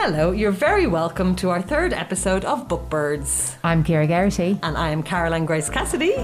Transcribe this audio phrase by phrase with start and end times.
[0.00, 3.56] Hello, you're very welcome to our third episode of Bookbirds.
[3.64, 4.56] I'm Ciara Geraghty.
[4.62, 6.14] And I am Caroline Grace Cassidy.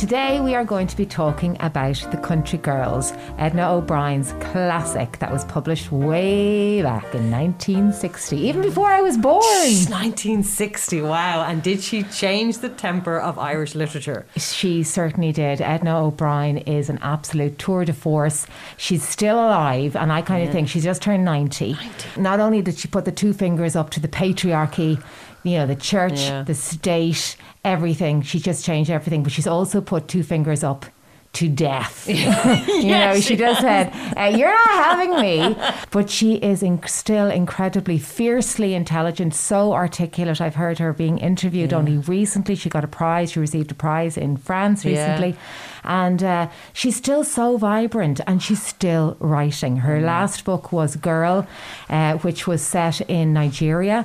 [0.00, 5.30] Today we are going to be talking about The Country Girls, Edna O'Brien's classic that
[5.30, 9.42] was published way back in 1960, even before I was born.
[9.42, 11.44] 1960, wow.
[11.44, 14.24] And did she change the temper of Irish literature?
[14.38, 15.60] She certainly did.
[15.60, 18.46] Edna O'Brien is an absolute tour de force.
[18.78, 21.74] She's still alive, and I kind of think she's just turned 90.
[21.74, 22.22] 90.
[22.22, 24.98] Not only did she put the two fingers up to the patriarchy,
[25.42, 26.42] you know, the church, yeah.
[26.42, 28.22] the state, everything.
[28.22, 30.86] She just changed everything, but she's also put two fingers up
[31.32, 32.08] to death.
[32.08, 35.56] you yes, know, she, just said, uh, "You're not having me."
[35.90, 40.40] But she is in- still incredibly, fiercely intelligent, so articulate.
[40.40, 41.78] I've heard her being interviewed yeah.
[41.78, 42.54] only recently.
[42.54, 43.32] She got a prize.
[43.32, 46.04] She received a prize in France recently, yeah.
[46.06, 49.76] and uh, she's still so vibrant, and she's still writing.
[49.78, 50.04] Her mm.
[50.04, 51.46] last book was Girl,
[51.88, 54.04] uh, which was set in Nigeria,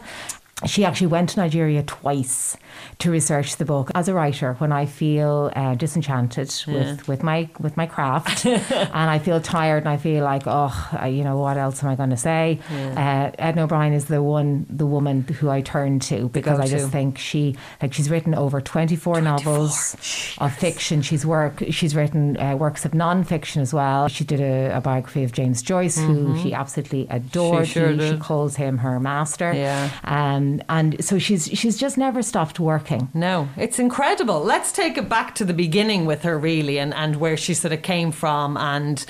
[0.65, 2.55] she actually went to Nigeria twice
[2.99, 3.91] to research the book.
[3.95, 6.73] As a writer, when I feel uh, disenchanted yeah.
[6.73, 10.73] with, with my with my craft and I feel tired and I feel like oh
[11.05, 12.59] you know what else am I going to say?
[12.69, 13.31] Yeah.
[13.31, 16.91] Uh, Edna O'Brien is the one the woman who I turn to because I just
[16.91, 20.41] think she like she's written over twenty four novels Jeez.
[20.41, 21.01] of fiction.
[21.01, 24.07] She's work she's written uh, works of non fiction as well.
[24.07, 26.33] She did a, a, biography of James Joyce, mm-hmm.
[26.33, 27.67] who she absolutely adored.
[27.67, 29.53] She, sure she, she calls him her master.
[29.53, 29.89] Yeah.
[30.03, 33.09] Um, and so she's she's just never stopped working.
[33.13, 34.41] No, it's incredible.
[34.41, 37.71] Let's take it back to the beginning with her, really, and and where she sort
[37.71, 39.05] of came from, and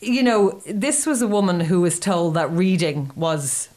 [0.00, 3.68] you know, this was a woman who was told that reading was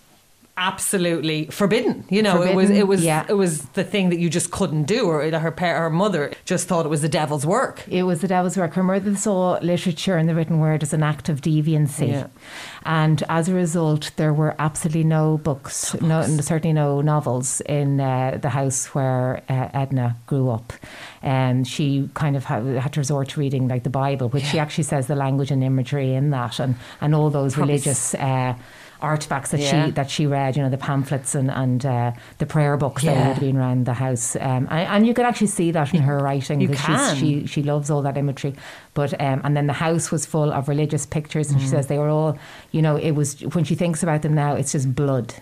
[0.57, 2.03] absolutely forbidden.
[2.09, 3.25] You know, forbidden, it was it was yeah.
[3.29, 6.85] it was the thing that you just couldn't do, or her her mother just thought
[6.85, 7.87] it was the devil's work.
[7.87, 8.73] It was the devil's work.
[8.73, 12.27] Her mother saw literature and the written word as an act of deviancy, yeah.
[12.83, 18.01] and as a result, there were absolutely no books, no, no certainly no novels in
[18.01, 20.73] uh, the house where uh, Edna grew up.
[21.21, 24.49] And she kind of had, had, to resort to reading like the Bible, which yeah.
[24.49, 28.13] she actually says the language and imagery in that, and and all those religious.
[28.15, 28.55] Uh,
[29.01, 29.85] artefacts that yeah.
[29.85, 33.13] she that she read, you know, the pamphlets and and uh, the prayer books yeah.
[33.13, 35.93] that would have been around the house, um, and, and, you could actually see that
[35.93, 36.61] in her writing.
[36.61, 37.15] You can.
[37.15, 38.55] She she loves all that imagery,
[38.97, 41.61] but um, and then the house was full of religious pictures, and mm.
[41.61, 42.35] she says they were all,
[42.71, 45.35] you know, it was when she thinks about them now, it's just blood.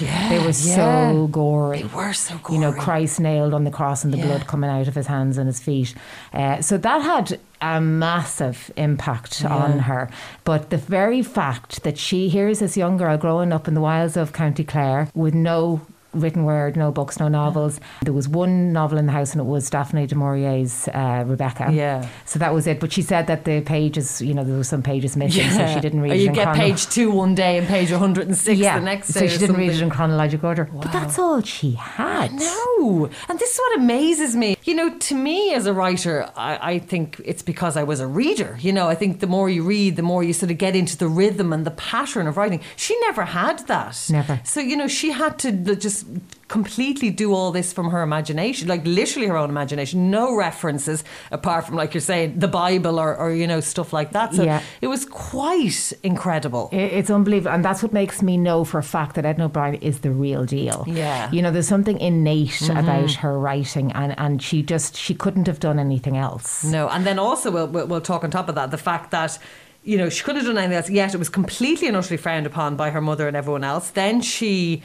[0.00, 1.10] Yeah, they were yeah.
[1.10, 1.82] so gory.
[1.82, 2.54] They were so gory.
[2.54, 5.38] You know, Christ nailed on the cross and the blood coming out of his hands
[5.38, 5.92] and his feet.
[6.32, 9.52] Uh, so that had a massive impact yeah.
[9.52, 10.08] on her.
[10.44, 14.16] But the very fact that she hears this young girl growing up in the wilds
[14.16, 15.80] of County Clare with no
[16.14, 17.80] written word, no books, no novels.
[18.02, 21.70] There was one novel in the house, and it was Daphne du Maurier's uh, Rebecca.
[21.72, 22.08] Yeah.
[22.24, 22.80] So that was it.
[22.80, 25.68] But she said that the pages, you know, there was some pages missing, yeah.
[25.68, 26.12] so she didn't read.
[26.12, 28.78] Or you get chrono- page two one day and page 106 yeah.
[28.78, 29.20] the next day.
[29.20, 29.68] So she didn't something.
[29.68, 30.68] read it in chronological order.
[30.72, 30.82] Wow.
[30.82, 32.32] But that's all she had.
[32.32, 34.56] No, and this is what amazes me.
[34.64, 38.06] You know, to me as a writer, I, I think it's because I was a
[38.06, 38.56] reader.
[38.60, 40.96] You know, I think the more you read, the more you sort of get into
[40.96, 42.60] the rhythm and the pattern of writing.
[42.76, 44.06] She never had that.
[44.10, 44.40] Never.
[44.44, 46.03] So you know, she had to just
[46.48, 51.66] completely do all this from her imagination, like literally her own imagination, no references apart
[51.66, 54.34] from, like you're saying, the Bible or, or you know, stuff like that.
[54.34, 54.62] So yeah.
[54.80, 56.68] it was quite incredible.
[56.72, 57.52] It's unbelievable.
[57.52, 60.44] And that's what makes me know for a fact that Edna O'Brien is the real
[60.44, 60.84] deal.
[60.86, 61.30] Yeah.
[61.30, 62.76] You know, there's something innate mm-hmm.
[62.76, 66.64] about her writing, and, and she just, she couldn't have done anything else.
[66.64, 66.88] No.
[66.88, 69.38] And then also, we'll, we'll, we'll talk on top of that, the fact that
[69.86, 70.88] you know, she couldn't have done anything else.
[70.88, 73.90] Yet it was completely and utterly frowned upon by her mother and everyone else.
[73.90, 74.82] Then she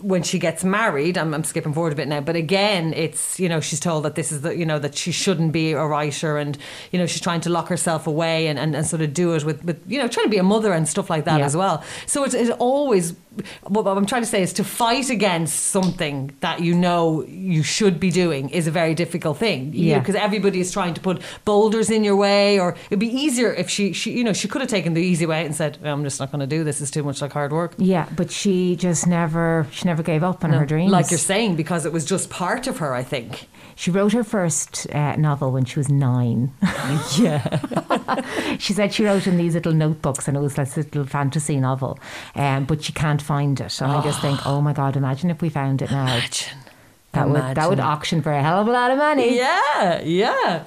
[0.00, 3.48] when she gets married, I'm, I'm, skipping forward a bit now, but again, it's, you
[3.48, 6.38] know, she's told that this is the, you know, that she shouldn't be a writer
[6.38, 6.58] and,
[6.92, 9.44] you know, she's trying to lock herself away and, and, and sort of do it
[9.44, 11.46] with, with, you know, trying to be a mother and stuff like that yeah.
[11.46, 11.82] as well.
[12.06, 13.14] So it's, it always
[13.64, 17.98] what I'm trying to say is to fight against something that you know you should
[18.00, 19.72] be doing is a very difficult thing.
[19.74, 19.98] Yeah.
[19.98, 23.68] Because everybody is trying to put boulders in your way, or it'd be easier if
[23.68, 26.20] she, she you know, she could have taken the easy way and said, "I'm just
[26.20, 26.80] not going to do this.
[26.80, 30.44] It's too much like hard work." Yeah, but she just never, she never gave up
[30.44, 30.92] on no, her dreams.
[30.92, 32.94] Like you're saying, because it was just part of her.
[32.94, 36.52] I think she wrote her first uh, novel when she was nine.
[37.18, 41.60] yeah, she said she wrote in these little notebooks, and it was this little fantasy
[41.60, 41.98] novel,
[42.34, 43.80] um, but she can't find it.
[43.80, 43.92] And.
[43.92, 46.04] I just think, oh my God, imagine if we found it now.
[46.04, 46.58] Imagine.
[47.12, 47.48] That imagine.
[47.48, 49.36] would that would auction for a hell of a lot of money.
[49.36, 50.64] Yeah, yeah.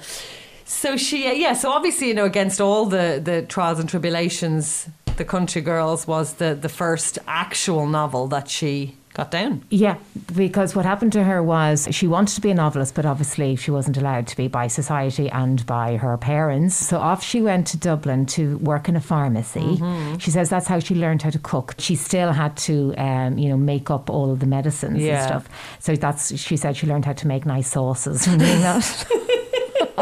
[0.64, 1.54] So she, uh, yeah.
[1.54, 6.34] So obviously, you know, against all the the trials and tribulations, the Country Girls was
[6.34, 9.62] the the first actual novel that she got down.
[9.70, 9.96] Yeah,
[10.36, 13.70] because what happened to her was she wanted to be a novelist, but obviously she
[13.70, 16.76] wasn't allowed to be by society and by her parents.
[16.76, 19.60] So off she went to Dublin to work in a pharmacy.
[19.60, 20.18] Mm-hmm.
[20.18, 21.74] She says that's how she learned how to cook.
[21.78, 25.18] She still had to, um, you know, make up all of the medicines Yeah.
[25.18, 25.48] and stuff.
[25.80, 29.06] So that's she said she learned how to make nice sauces from doing that.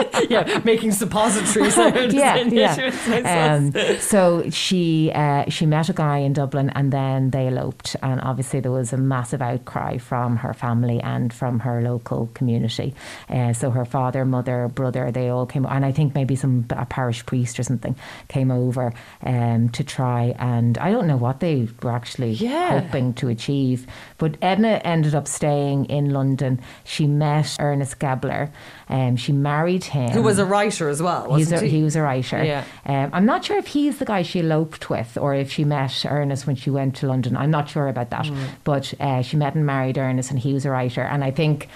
[0.31, 1.77] yeah, making suppositories.
[2.13, 2.75] Yeah, yeah.
[2.75, 3.87] She was nice.
[3.87, 7.97] Um, so she uh, she met a guy in Dublin, and then they eloped.
[8.03, 12.95] And obviously, there was a massive outcry from her family and from her local community.
[13.29, 16.87] Uh, so her father, mother, brother, they all came, and I think maybe some a
[16.87, 17.95] parish priest or something
[18.29, 18.93] came over
[19.23, 20.35] um, to try.
[20.39, 22.81] And I don't know what they were actually Yeah.
[22.81, 23.87] hoping to achieve.
[24.19, 26.61] But Edna ended up staying in London.
[26.85, 28.51] She met Ernest Gébler.
[28.89, 30.11] Um, she married him.
[30.11, 31.79] Who was a writer as well, wasn't a, he?
[31.79, 32.43] he was a writer.
[32.43, 32.65] Yeah.
[32.87, 36.07] Um, I'm not sure if he's the guy she eloped with or if she met
[36.09, 37.37] Ernest when she went to London.
[37.37, 38.27] I'm not sure about that.
[38.27, 38.49] Mm.
[38.65, 41.03] But uh, she met and married Ernest, and he was a writer.
[41.03, 41.69] And I think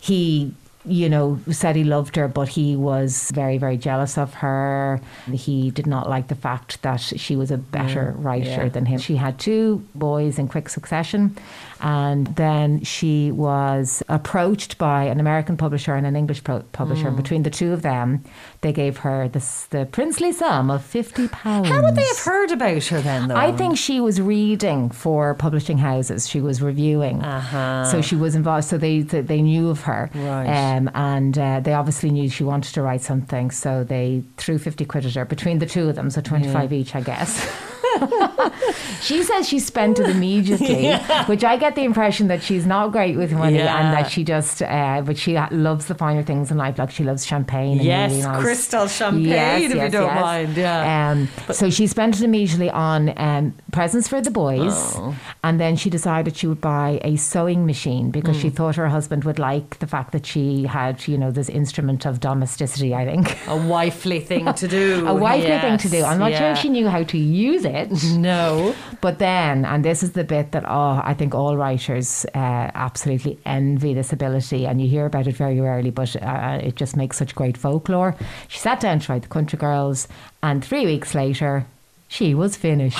[0.00, 0.54] he.
[0.84, 5.00] You know, said he loved her, but he was very, very jealous of her.
[5.32, 8.68] He did not like the fact that she was a better writer yeah.
[8.68, 8.98] than him.
[8.98, 11.36] She had two boys in quick succession,
[11.82, 17.10] and then she was approached by an American publisher and an English pro- publisher.
[17.10, 17.16] Mm.
[17.16, 18.22] Between the two of them,
[18.60, 21.68] they gave her this, the princely sum of fifty pounds.
[21.68, 23.36] How would they have heard about her then, though?
[23.36, 26.28] I think she was reading for publishing houses.
[26.28, 27.84] She was reviewing, Uh-huh.
[27.90, 28.64] so she was involved.
[28.66, 30.46] So they they they knew of her, Right.
[30.76, 33.50] um, and uh, they obviously knew she wanted to write something.
[33.50, 36.72] So they threw fifty quid at her between the two of them, so twenty five
[36.72, 37.32] each, I guess.
[39.00, 40.92] she says she spent it immediately,
[41.26, 43.76] which I get the impression that she's not great with money Yeah.
[43.78, 46.78] and that she just, uh, but she loves the finer things in life.
[46.78, 47.78] Like she loves champagne.
[47.78, 48.42] And Yes, really nice.
[48.42, 50.20] crystal champagne, Yes, if you yes, don't yes.
[50.20, 51.10] mind, yeah.
[51.10, 55.14] Um, so she spent it immediately on um, presents for the boys, Oh.
[55.42, 58.42] and then she decided she would buy a sewing machine because Hmm.
[58.42, 62.06] she thought her husband would like the fact that she had, you know, this instrument
[62.06, 62.94] of domesticity.
[62.94, 65.04] I think a wifely thing to do.
[65.06, 66.04] a wifely thing to do.
[66.04, 67.71] I'm not sure if she knew how to use it.
[68.14, 68.74] No.
[69.00, 73.38] But then, and this is the bit that oh, I think all writers uh, absolutely
[73.44, 77.16] envy this ability, and you hear about it very rarely, but uh, it just makes
[77.16, 78.14] such great folklore.
[78.48, 80.08] She sat down to write The Country Girls,
[80.42, 81.66] and three weeks later,
[82.08, 82.98] she was finished.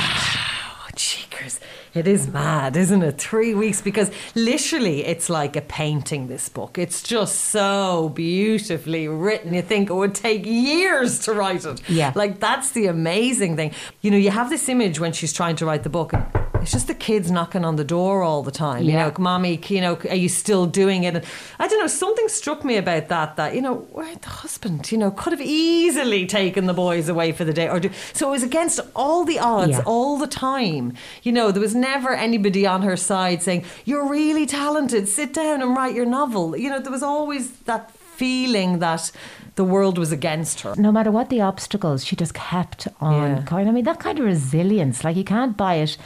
[1.95, 3.19] It is mad, isn't it?
[3.19, 6.79] Three weeks because literally it's like a painting, this book.
[6.79, 9.53] It's just so beautifully written.
[9.53, 11.87] You think it would take years to write it.
[11.91, 12.13] Yeah.
[12.15, 13.73] Like that's the amazing thing.
[14.01, 16.15] You know, you have this image when she's trying to write the book.
[16.15, 16.25] And
[16.63, 18.85] it's just the kids knocking on the door all the time.
[18.85, 19.09] You Yeah.
[19.09, 21.15] know, mommy, you know, are you still doing it?
[21.17, 21.25] And
[21.59, 24.99] I don't know, something struck me about that, that, you know, where the husband, you
[24.99, 27.91] know, could have easily taken the boys away for the day or do.
[28.13, 29.83] So it was against all the odds, Yeah.
[29.85, 30.95] all the time.
[31.23, 35.63] You know, there was never anybody on her side saying, You're really talented, sit down
[35.63, 36.57] and write your novel.
[36.57, 39.11] You know, there was always that feeling that
[39.57, 40.75] the world was against her.
[40.77, 43.43] No matter what the obstacles, she just kept on Yeah.
[43.45, 43.69] going.
[43.69, 45.97] I mean, that kind of resilience, like you can't buy it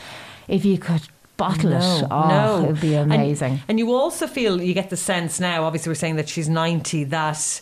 [0.48, 1.02] if you could
[1.36, 2.06] bottle it.
[2.10, 2.64] Oh, no.
[2.64, 3.60] it would be amazing.
[3.68, 5.64] And, you also feel you get the sense now.
[5.64, 7.04] Obviously, we're saying that she's ninety.
[7.04, 7.60] That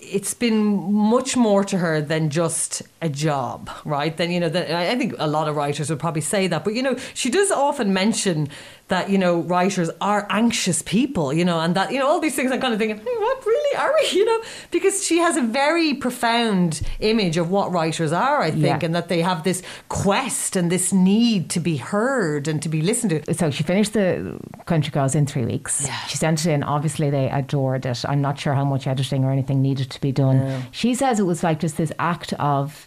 [0.00, 4.16] it's been much more to her than just a job, right?
[4.16, 6.64] Then you know, that I I think a lot of writers would probably say that.
[6.64, 8.48] But you know, she does often mention
[8.88, 12.36] that you know writers are anxious people, you know, and that you know all these
[12.36, 12.52] things.
[12.52, 14.06] I'm kind of thinking, hey, what really are we?
[14.16, 14.40] You know,
[14.70, 18.40] because she has a very profound image of what writers are.
[18.40, 18.78] I think, Yeah.
[18.86, 22.80] and that they have this quest and this need to be heard and to be
[22.82, 23.34] listened to.
[23.34, 25.84] So she finished the Country Girls in three weeks.
[25.86, 25.98] Yeah.
[26.06, 26.62] She sent it in.
[26.62, 28.04] Obviously, they adored it.
[28.08, 30.62] I'm not sure how much editing or anything needed to be done.
[30.70, 32.86] She says it was like just this act of,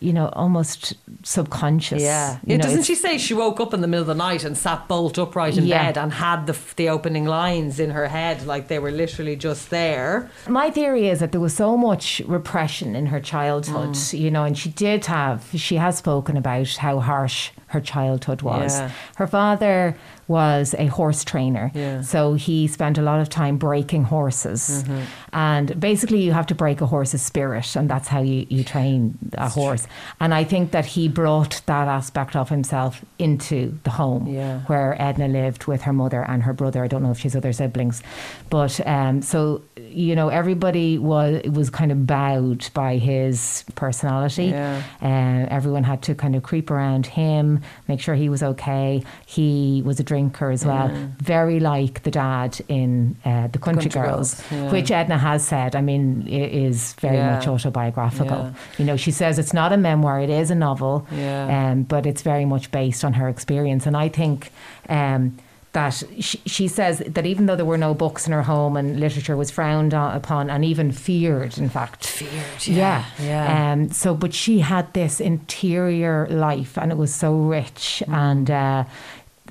[0.00, 2.02] you know, almost subconscious.
[2.02, 2.38] Yeah.
[2.44, 4.56] Yeah know, doesn't she say she woke up in the middle of the night and
[4.56, 5.84] sat bolt upright in Yeah.
[5.86, 9.70] bed and had the, the opening lines in her head like they were literally just
[9.70, 10.30] there?
[10.48, 14.18] My theory is that there was so much repression in her childhood, Mm.
[14.18, 18.78] you know, and she did have, she has spoken about how harsh her childhood was.
[18.78, 18.90] Yeah.
[19.16, 19.96] Her father
[20.28, 21.94] was a horse trainer, Yeah.
[21.94, 22.02] Mm-hmm.
[22.02, 24.84] so he spent a lot of time breaking horses.
[25.32, 29.18] And basically, you have to break a horse's spirit, and that's how you, you train
[29.34, 29.86] a horse.
[30.20, 34.60] And I think that he brought that aspect of himself into the home Yeah.
[34.66, 36.84] where Edna lived with her mother and her brother.
[36.84, 38.02] I don't know if she's other siblings,
[38.50, 44.46] but um, so you know everybody was was kind of bowed by his personality.
[44.46, 44.82] Yeah.
[45.02, 49.02] Uh, everyone had to kind of creep around him, make sure he was okay.
[49.26, 54.00] He was a drinker as well, very like the dad in uh, the Country, Country
[54.02, 54.70] Girls, Girls, yeah.
[54.72, 55.76] which Edna has said.
[55.76, 57.34] I mean, it is very Yeah.
[57.36, 58.38] much autobiographical.
[58.38, 58.78] Yeah.
[58.78, 61.06] You know, she says it's not a memoir; it is a novel.
[61.12, 61.70] Yeah.
[61.70, 63.86] Um, but it's very much based on her experience.
[63.86, 64.50] And I think
[64.88, 65.36] um,
[65.72, 68.98] that she, she says that even though there were no books in her home and
[68.98, 72.06] literature was frowned on, upon and even feared, in fact.
[72.06, 73.04] Feared, Yeah.
[73.20, 73.72] yeah, yeah.
[73.72, 78.14] Um, so, but she had this interior life and it was so rich Mm.
[78.28, 78.84] and uh,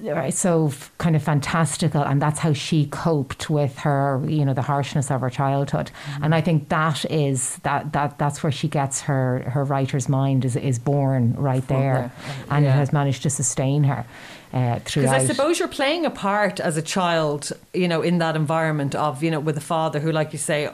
[0.02, 2.02] right, so kind of fantastical.
[2.02, 5.92] And that's how she coped with her, you know, the harshness of her childhood.
[6.06, 6.24] Mm-hmm.
[6.24, 10.46] And I think that is that, that that's where she gets her, her writer's mind
[10.46, 12.12] is, is born right there.
[12.50, 14.06] And it has managed to sustain her
[14.54, 14.80] uh.
[14.80, 18.96] Because I suppose you're playing a part as a child, you know, in that environment
[18.96, 20.70] of, you know, with a father who, like you say,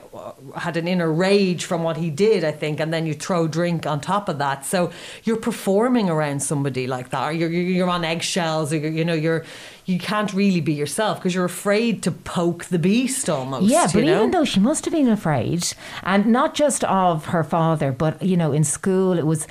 [0.56, 3.86] had an inner rage from what he did, I think, and then you throw drink
[3.86, 4.64] on top of that.
[4.64, 4.92] So
[5.24, 9.14] you're performing around somebody like that, or you're, you're on eggshells, or you're, you know,
[9.14, 9.44] you're
[9.86, 13.66] you can't really be yourself because you're afraid to poke the beast almost.
[13.66, 14.18] Yeah, but you know?
[14.18, 15.66] even though she must have been afraid,
[16.02, 19.46] and not just of her father, but you know, in school it was.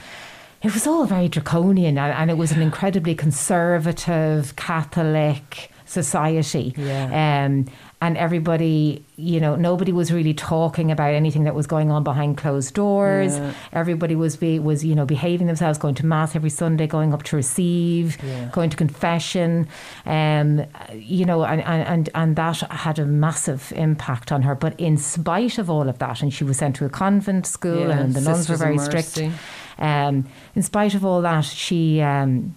[0.63, 6.74] It was all very draconian, and, and it was an incredibly conservative Catholic society.
[6.77, 7.46] Yeah.
[7.46, 7.67] Um,
[8.01, 12.38] and everybody, you know, nobody was really talking about anything that was going on behind
[12.38, 13.38] closed doors.
[13.38, 13.53] Yeah.
[13.72, 17.24] Everybody was be, was you know behaving themselves, going to mass every Sunday, going up
[17.24, 18.50] to receive, Yeah.
[18.51, 19.67] going to confession,
[20.05, 24.55] um, you know, and, and, and, that had a massive impact on her.
[24.55, 27.88] But in spite of all of that, and she was sent to a convent school,
[27.88, 29.20] Yeah, and the nuns were very strict.
[29.77, 30.25] Um,
[30.56, 32.01] in spite of all that, she.
[32.01, 32.56] Um,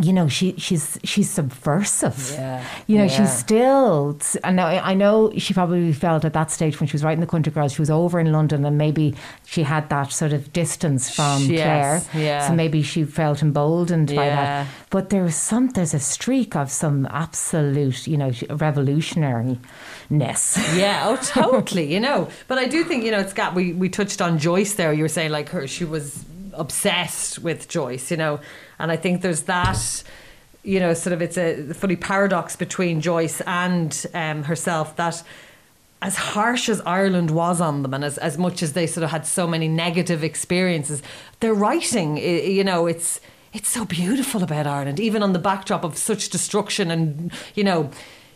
[0.00, 2.30] you know she she's she's subversive.
[2.32, 3.10] Yeah, You know yeah.
[3.10, 4.18] she's still.
[4.42, 7.20] And now I I know she probably felt at that stage when she was writing
[7.20, 10.50] the Country Girls, she was over in London, and maybe she had that sort of
[10.54, 12.22] distance from Yes, Clare.
[12.24, 12.48] yeah.
[12.48, 14.66] So maybe she felt emboldened by that.
[14.88, 19.58] But there's some there's a streak of some absolute, you know, revolutionariness.
[20.78, 21.92] Yeah, oh, totally.
[21.92, 23.54] You know, but I do think you know it's got.
[23.54, 24.92] We we touched on Joyce there.
[24.92, 28.10] You were saying like her, she was obsessed with Joyce.
[28.10, 28.40] You know,
[28.78, 30.02] and I think there's that.
[30.64, 35.22] You know, sort of, it's a funny paradox between Joyce and um, herself that.
[36.04, 39.10] As harsh as Ireland was on them, and as, as much as they sort of
[39.10, 41.00] had so many negative experiences,
[41.38, 43.20] their writing, you know, it's
[43.52, 47.90] it's so beautiful about Ireland, even on the backdrop of such destruction and you know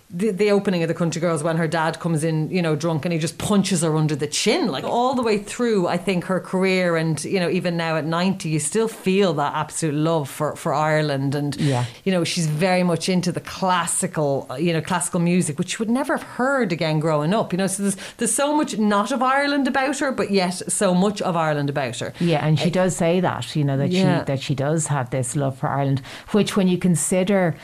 [0.08, 3.04] the, the opening of the country girls when her dad comes in you know drunk
[3.04, 6.24] and he just punches her under the chin like all the way through i think
[6.26, 10.30] her career and you know even now at 90 you still feel that absolute love
[10.30, 11.86] for, for ireland and Yeah.
[12.04, 15.90] you know she's very much into the classical you know classical music which you would
[15.90, 19.22] never have heard again growing up you know so there's, there's so much not of
[19.22, 22.96] ireland about her but yet so much of ireland about her Yeah, and she does
[22.96, 24.20] say that, you know, that Yeah.
[24.20, 27.54] she that she does have this love for Ireland, which when you consider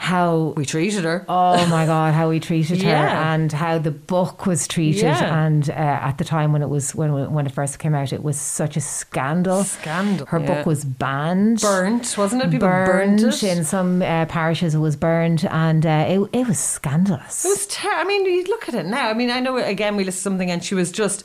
[0.00, 2.14] how we treated her Oh my God!
[2.14, 3.34] How we treated her, Yeah.
[3.34, 5.44] and how the book was treated, Yeah.
[5.44, 8.22] and uh, at the time when it was when when it first came out, it
[8.22, 9.64] was such a scandal.
[9.64, 10.46] Scandal, Her yeah.
[10.46, 14.74] book was banned, burnt wasn't it people burned, burned it in some uh, parishes.
[14.74, 17.44] It was burned, and uh, it it was scandalous.
[17.44, 18.00] It was terrible.
[18.02, 19.08] I mean, you look at it now.
[19.10, 21.24] I mean, I know again we listened to something and she was just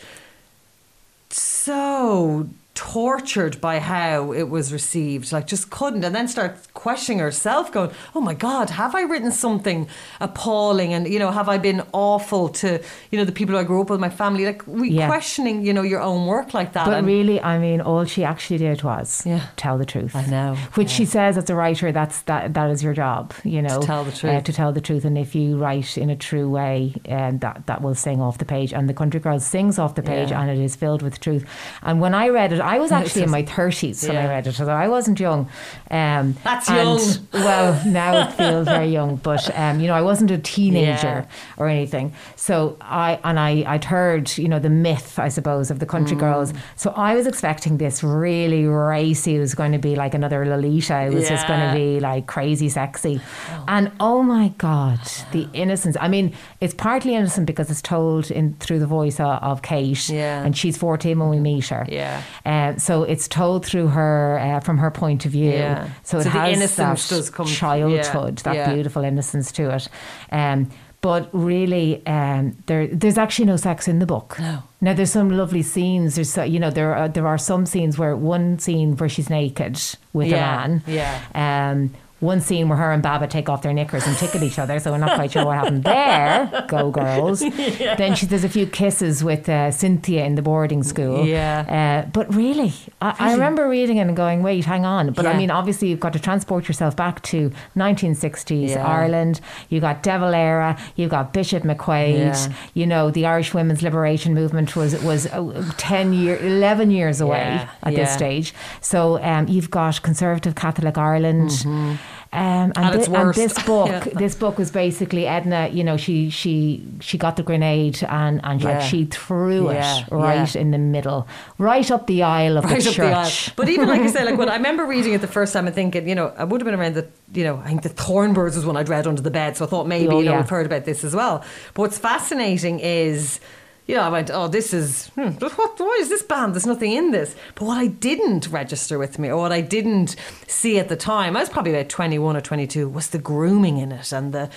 [1.29, 5.31] so tortured by how it was received.
[5.31, 9.31] Like just couldn't and then start questioning herself going, "Oh my god, have I written
[9.31, 9.87] something
[10.19, 13.81] appalling and you know, have I been awful to, you know, the people I grew
[13.81, 15.07] up with, my family?" Like we Yeah.
[15.07, 16.85] questioning, you know, your own work like that.
[16.85, 19.41] But and really, I mean, all she actually did was Yeah.
[19.55, 20.15] tell the truth.
[20.15, 20.97] I know, Which yeah.
[20.97, 24.11] she says as a writer, that's that that is your job, you know, tell the
[24.11, 24.43] Uh, truth.
[24.45, 27.81] to tell the truth, and if you write in a true way, um, that that
[27.83, 28.73] will sing off the page.
[28.73, 31.45] And the Country Girl sings off the page, and it is filled with truth.
[31.83, 34.53] And when I read it, I was actually in my thirties when I read it,
[34.53, 35.49] so I wasn't young.
[35.91, 37.27] Um, That's and- young.
[37.33, 41.25] Well, now it feels very young, but um, you know, I wasn't a teenager Yeah.
[41.57, 42.13] or anything.
[42.35, 46.15] So I and I I'd heard you know the myth I suppose of the country
[46.17, 46.53] girls.
[46.75, 49.35] So I was expecting this really racy.
[49.35, 51.01] It was going to be like another Lolita.
[51.07, 53.21] It was just going to be like crazy sexy.
[53.67, 54.99] And oh my god,
[55.31, 55.97] the innocence.
[55.99, 60.09] I mean, it's partly innocent because it's told in through the voice of, of Kate,
[60.09, 60.43] Yeah.
[60.43, 61.85] and she's fourteen when we meet her.
[61.89, 62.21] Yeah.
[62.53, 65.51] Uh, so it's told through her uh, from her point of view.
[65.51, 65.89] Yeah.
[66.03, 68.73] So it So the has innocence that childhood, yeah, that yeah.
[68.73, 69.89] beautiful innocence to it.
[70.31, 70.69] Um,
[71.01, 74.37] but really, um, there there's actually no sex in the book.
[74.39, 74.63] No.
[74.79, 76.15] Now there's some lovely scenes.
[76.15, 79.29] There's so, you know there are there are some scenes where one scene where she's
[79.29, 79.75] naked
[80.13, 80.81] with Yeah, a man.
[80.87, 81.13] yeah.
[81.35, 81.89] Um,
[82.23, 84.91] one scene where her and Baba take off their knickers and tickle each other, so
[84.91, 86.65] we're not quite sure what happened there.
[86.67, 87.43] Go girls!
[87.97, 91.25] Then she does a few kisses with uh, Cynthia in the boarding school.
[91.25, 92.03] Yeah.
[92.05, 95.37] Uh, but really, I, I remember reading it and going, "Wait, hang on." But I
[95.37, 98.85] mean, obviously, you've got to transport yourself back to 1960s Yeah.
[98.87, 99.41] Ireland.
[99.69, 102.17] You got De Valera, you got Bishop McQuaid.
[102.17, 102.53] Yeah.
[102.73, 107.37] You know, the Irish women's liberation movement was was uh, 10 year, 11 years away
[107.39, 108.53] Yeah, at this stage.
[108.81, 111.49] So um, you've got conservative Catholic Ireland.
[111.49, 111.95] Mm-hmm.
[112.33, 113.99] Um, and, thi- and this book, Yeah.
[113.99, 115.69] this book was basically Edna.
[115.71, 118.69] You know, she she she got the grenade and and Yeah.
[118.79, 121.27] like she threw Yeah, it right in the middle,
[121.59, 122.95] right up the aisle of right the church.
[122.97, 123.31] the aisle.
[123.55, 125.75] But even like I say, like when I remember reading it the first time and
[125.75, 128.55] thinking, you know, I would have been around the, you know, I think the Thornbirds
[128.55, 130.49] was one I'd read under the bed, so I thought maybe Oh, you know we've
[130.49, 131.43] heard about this as well.
[131.75, 133.39] But what's fascinating is.
[133.85, 136.53] You know, I went, oh, this is, hmm, what, why is this banned?
[136.53, 137.35] There's nothing in this.
[137.55, 140.15] But what I didn't register with me, or what I didn't
[140.47, 143.91] see at the time, I was probably about 21 or 22, was the grooming in
[143.91, 144.49] it and the,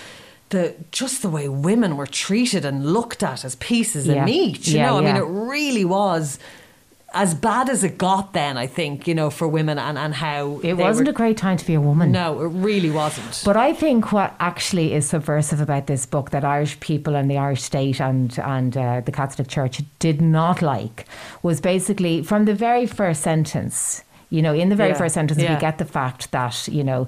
[0.50, 4.20] the just the way women were treated and looked at as pieces Yeah.
[4.20, 4.68] of meat.
[4.68, 6.38] You Yeah, know, I mean, it really was
[7.16, 10.60] as bad as it got then, I think, you know, for women and, and how
[10.62, 12.12] It wasn't were- a great time to be a woman.
[12.12, 13.42] No, it really wasn't.
[13.44, 17.38] But I think what actually is subversive about this book that Irish people and the
[17.38, 21.06] Irish state and and uh, the Catholic Church did not like
[21.42, 24.02] was basically from the very first sentence.
[24.28, 25.54] You know, in the very Yeah, first sentence, yeah.
[25.54, 27.06] we get the fact that you know.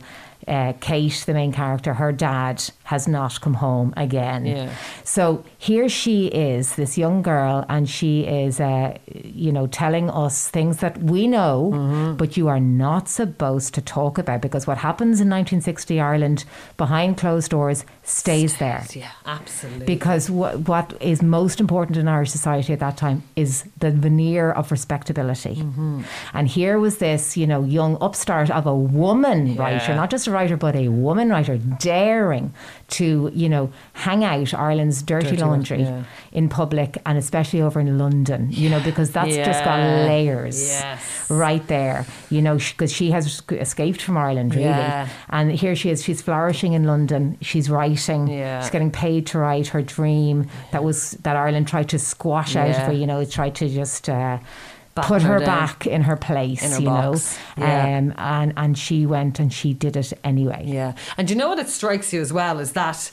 [0.48, 4.46] Uh, Kate, the main character, her dad has not come home again.
[4.46, 4.74] Yeah.
[5.04, 10.48] So here she is, this young girl, and she is, uh, you know, telling us
[10.48, 12.16] things that we know, Mm-hmm.
[12.16, 16.44] but you are not supposed to talk about because what happens in 1960 Ireland
[16.76, 18.84] behind closed doors stays there.
[18.94, 19.84] yeah, absolutely.
[19.86, 24.50] Because what what is most important in Irish society at that time is the veneer
[24.52, 25.56] of respectability.
[25.56, 26.02] Mm-hmm.
[26.32, 30.30] And here was this, you know, young upstart of a woman writer, not just a
[30.38, 32.52] writer, but a woman writer, daring
[32.96, 36.04] to, you know, hang out Ireland's dirty, Dirty laundry yeah.
[36.32, 41.30] in public and especially over in London, you know, because that's just got layers Yes.
[41.30, 44.66] right there, you know, because she has escaped from Ireland, really.
[44.68, 45.08] Yeah.
[45.30, 48.60] And here she is, she's flourishing in London, she's writing, Yeah.
[48.60, 52.70] she's getting paid to write her dream that was that Ireland tried to squash out
[52.70, 54.08] of her, you know, tried to just.
[54.08, 54.38] Uh,
[55.04, 57.38] Put her her back in her place, In her you box.
[57.56, 57.98] know, Yeah.
[57.98, 60.64] um, and and she went and she did it anyway.
[60.66, 60.94] Yeah.
[61.16, 63.10] And you know what it strikes you as well is that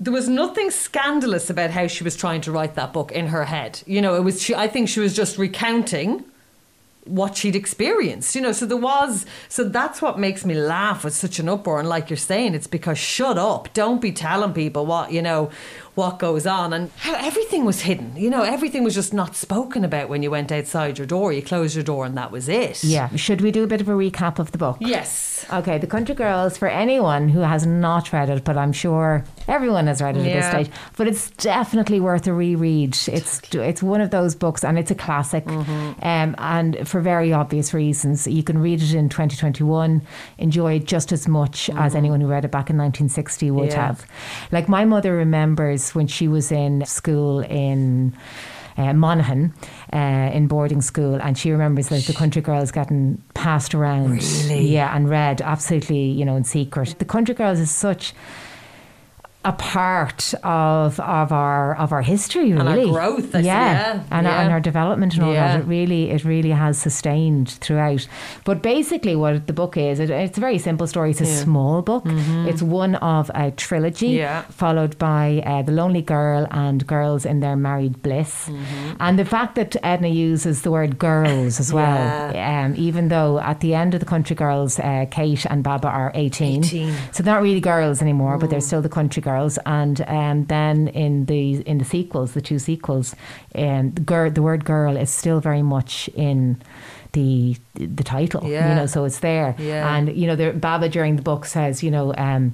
[0.00, 3.44] there was nothing scandalous about how she was trying to write that book in her
[3.44, 3.80] head.
[3.86, 6.24] You know, it was she I think she was just recounting
[7.06, 8.52] what she'd experienced, you know.
[8.52, 11.78] So there was, so that's what makes me laugh with such an uproar.
[11.78, 15.50] And like you're saying, it's because shut up, don't be telling people what you know,
[15.94, 18.16] what goes on, and how everything was hidden.
[18.16, 21.32] You know, everything was just not spoken about when you went outside your door.
[21.32, 22.82] You closed your door, and that was it.
[22.82, 23.14] Yeah.
[23.16, 24.78] Should we do a bit of a recap of the book?
[24.80, 25.46] Yes.
[25.52, 29.86] Okay, The Country Girls, for anyone who has not read it, but I'm sure everyone
[29.88, 32.96] has read it at this stage, but it's definitely worth a reread.
[33.08, 36.04] It's it's one of those books and it's a classic, Mm-hmm.
[36.04, 38.26] um, and for very obvious reasons.
[38.26, 40.00] You can read it in 2021,
[40.38, 43.70] enjoy it just as much as anyone who read it back in 1960 would Mm-hmm.
[43.78, 43.86] Yeah.
[43.86, 44.06] have.
[44.50, 48.14] Like my mother remembers when she was in school in
[48.76, 49.52] uh, Monaghan
[49.92, 54.10] uh, in boarding school, and she remembers like the country girls getting passed around,
[54.44, 54.66] Really?
[54.68, 56.96] yeah, and read absolutely, you know, in secret.
[56.98, 58.14] The country girls is such
[59.44, 64.26] a part of of our of our history, our really, growth, I see, yeah, and,
[64.26, 64.40] Our, yeah.
[64.42, 65.48] and our development and all Yeah.
[65.56, 65.60] that.
[65.60, 68.06] It really it really has sustained throughout.
[68.44, 71.10] But basically, what the book is, it, it's a very simple story.
[71.10, 71.30] It's a Yeah.
[71.30, 71.42] Mm-hmm.
[71.44, 72.04] small book.
[72.50, 74.42] It's one of a trilogy, Yeah.
[74.62, 78.48] followed by uh, The Lonely Girl and Girls in Their Married Bliss.
[78.48, 78.96] Mm-hmm.
[79.00, 83.60] And the fact that Edna uses the word girls as well, um, even though at
[83.60, 86.64] the end of The Country Girls, uh, Kate and Baba are 18.
[86.64, 86.94] 18.
[87.12, 88.70] So they're not really girls anymore, but they're Mm.
[88.72, 89.33] still the country girls.
[89.66, 93.14] And um, then in the in the sequels, the two sequels,
[93.54, 96.60] um, the, girl, the word girl is still very much in
[97.12, 98.42] the the title.
[98.70, 99.54] You know, so it's there.
[99.58, 99.96] Yeah.
[99.96, 102.14] And you know, there- Baba during the book says, you know.
[102.16, 102.52] Um,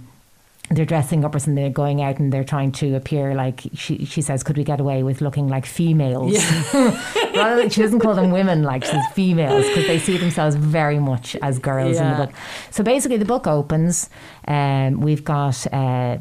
[0.72, 1.56] they're dressing up or something.
[1.56, 4.04] They're going out and they're trying to appear like she.
[4.04, 6.32] She says, "Could we get away with looking like females?"
[6.72, 10.54] Rather than, she doesn't call them women, like she says females, because they see themselves
[10.54, 12.30] very much as girls in the book.
[12.70, 14.08] So basically, the book opens.
[14.46, 15.66] Um, we've got.
[15.72, 16.18] Uh,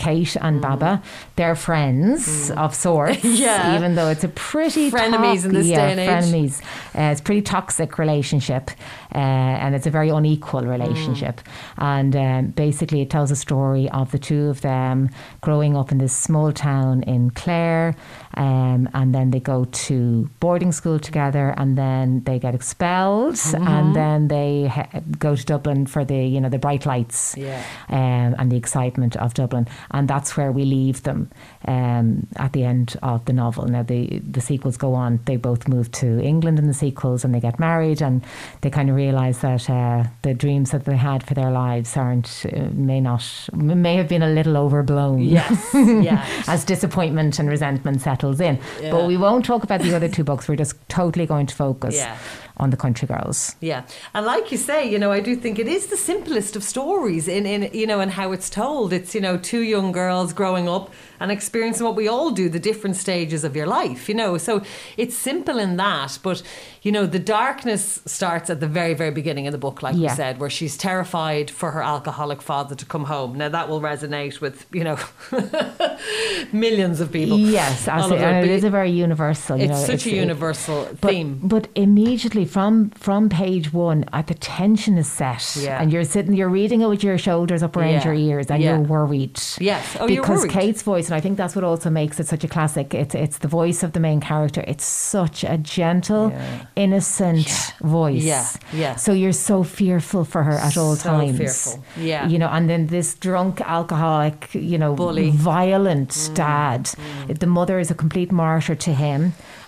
[0.00, 1.02] Kate and Baba,
[1.36, 3.38] they're friends of sorts, Mm.
[3.46, 3.76] Yeah.
[3.76, 6.08] even though it's a pretty Frenemies in this yeah, day and age.
[6.10, 6.62] frenemies.
[6.98, 8.70] Uh, it's a pretty toxic relationship,
[9.14, 9.18] uh,
[9.62, 11.40] and it's a very unequal relationship.
[11.78, 15.98] And um, basically, it tells a story of the two of them growing up in
[15.98, 17.94] this small town in Clare,
[18.34, 23.94] um, and then they go to boarding school together, and then they get expelled, and
[23.96, 27.62] then they he- go to Dublin for the you know the bright lights Yeah.
[27.88, 31.30] um, and the excitement of Dublin, and that's where we leave them
[31.66, 33.64] um, at the end of the novel.
[33.66, 37.34] Now the the sequels go on; they both move to England in the sequels, and
[37.34, 38.22] they get married, and
[38.60, 42.28] they kind of realise that uh, the dreams that they had for their lives aren't
[42.52, 45.18] uh, may not may have been a little overblown.
[45.20, 45.74] Yes.
[46.10, 46.24] Yeah.
[46.46, 48.58] As disappointment and resentment settles in.
[48.80, 48.90] Yeah.
[48.92, 50.48] But we won't talk about the other two books.
[50.48, 52.16] We're just totally going to focus Yeah.
[52.60, 53.56] On the Country Girls.
[53.60, 53.82] Yeah,
[54.14, 57.26] and like you say, you know, I do think it is the simplest of stories
[57.26, 58.92] in, in you know, and how it's told.
[58.92, 62.58] It's you know, two young girls growing up and experiencing what we all do, the
[62.70, 64.38] different stages of your life, you know.
[64.38, 64.62] So
[64.96, 66.42] it's simple in that, but
[66.82, 70.10] you know, the darkness starts at the very, very beginning of the book, like Yeah.
[70.10, 73.36] you said, where she's terrified for her alcoholic father to come home.
[73.36, 74.98] Now that will resonate with you know
[76.52, 77.38] millions of people.
[77.38, 78.24] Yes, absolutely.
[78.24, 79.56] it, it but is a very universal.
[79.56, 81.40] You it's know, such a it- universal but, theme.
[81.42, 85.80] But immediately from from page one, uh, the tension is set, Yeah.
[85.80, 88.04] and you're sitting, you're reading it with your shoulders up around Yeah.
[88.08, 88.70] your ears, and Yeah.
[88.70, 89.38] you're worried.
[89.58, 89.84] Yes.
[90.00, 90.40] Oh, because.
[90.60, 92.92] Kate's voice, and I think that's what also makes it such a classic.
[93.02, 94.62] It's it's the voice of the main character.
[94.66, 96.32] It's such a gentle,
[96.76, 97.48] innocent
[97.82, 98.24] voice.
[98.24, 98.96] Yeah, yeah.
[98.96, 101.38] So you're so fearful for her at all So times.
[101.38, 101.84] fearful.
[102.00, 102.26] Yeah.
[102.26, 105.30] You know, and then this drunk alcoholic, you know, Bully.
[105.30, 106.34] violent Mm.
[106.34, 106.90] dad.
[107.28, 109.20] The mother is a complete martyr to him,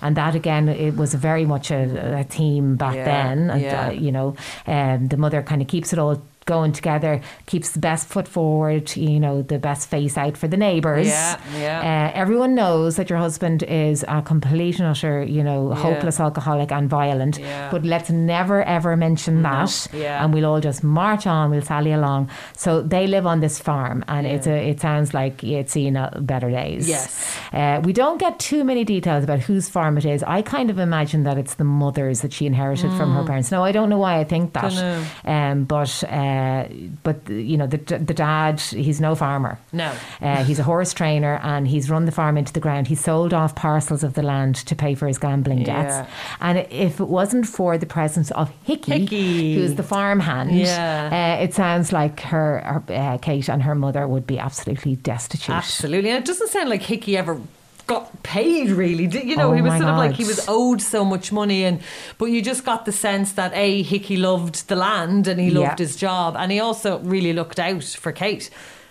[0.03, 3.51] and that again, it was very much a, a theme back Yeah, then.
[3.51, 3.87] And yeah.
[3.87, 4.37] uh, you know,
[4.67, 8.94] um, the mother kind of keeps it all going together, keeps the best foot forward,
[8.96, 11.07] you know, the best face out for the neighbours.
[11.07, 12.11] Yeah, yeah.
[12.14, 15.76] Uh, everyone knows that your husband is a complete and utter, you know, Yeah.
[15.76, 17.38] hopeless alcoholic and violent.
[17.38, 17.70] Yeah.
[17.70, 20.24] But let's never ever mention that, yeah.
[20.24, 21.50] and we'll all just march on.
[21.50, 22.28] We'll sally along.
[22.57, 24.52] So they live on this farm, and it's a.
[24.70, 26.88] It sounds like it's seen uh, better days.
[26.88, 27.37] Yes.
[27.52, 30.22] Uh, we don't get too many details about whose farm it is.
[30.22, 33.50] I kind of imagine that it's the mother's that she inherited from her parents.
[33.50, 35.05] Now I don't know why I think that, Mm.
[35.24, 36.02] Um, but
[36.33, 36.68] uh,
[37.03, 37.79] but you know the
[38.11, 39.55] the dad he's no farmer.
[39.73, 39.90] No.
[40.21, 42.87] Uh, he's a horse trainer and he's run the farm into the ground.
[42.88, 45.95] He sold off parcels of the land to pay for his gambling debts.
[45.95, 46.07] Yeah.
[46.40, 49.55] And if it wasn't for the presence of Hickey, Hickey.
[49.57, 51.37] who's the farmhand, Yeah.
[51.38, 55.55] uh, it sounds like her, her uh, Kate and her mother would be absolutely destitute.
[55.55, 56.11] Absolutely.
[56.11, 57.40] And it doesn't sound like Hickey ever
[57.87, 59.07] got paid really.
[59.07, 61.81] You know, Oh he was sort of like he was owed so much money and
[62.18, 65.81] but you just got the sense that A, Hickey loved the land and he loved
[65.81, 65.87] Yeah.
[65.87, 68.51] his job and he also really looked out for Kate.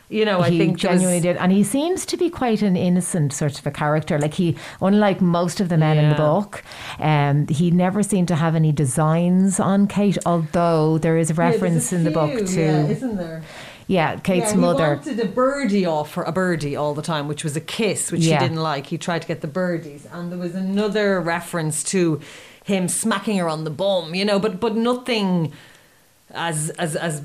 [0.09, 2.75] You know, I think there was- genuinely did, and he seems to be quite an
[2.75, 4.19] innocent sort of a character.
[4.19, 6.63] Like he, unlike most of the men in the book,
[6.99, 10.17] um, he never seemed to have any designs on Kate.
[10.25, 13.41] Although there is a Yeah, reference in the book to yeah, isn't there?
[13.87, 14.95] Yeah, Kate's yeah, mother.
[15.03, 18.11] He wanted a birdie off her, a birdie all the time, which was a kiss,
[18.11, 18.39] which Yeah.
[18.39, 18.87] she didn't like.
[18.87, 22.19] He tried to get the birdies, and there was another reference to
[22.63, 25.51] him smacking her on the bum, you know, but but nothing
[26.31, 27.21] as as as.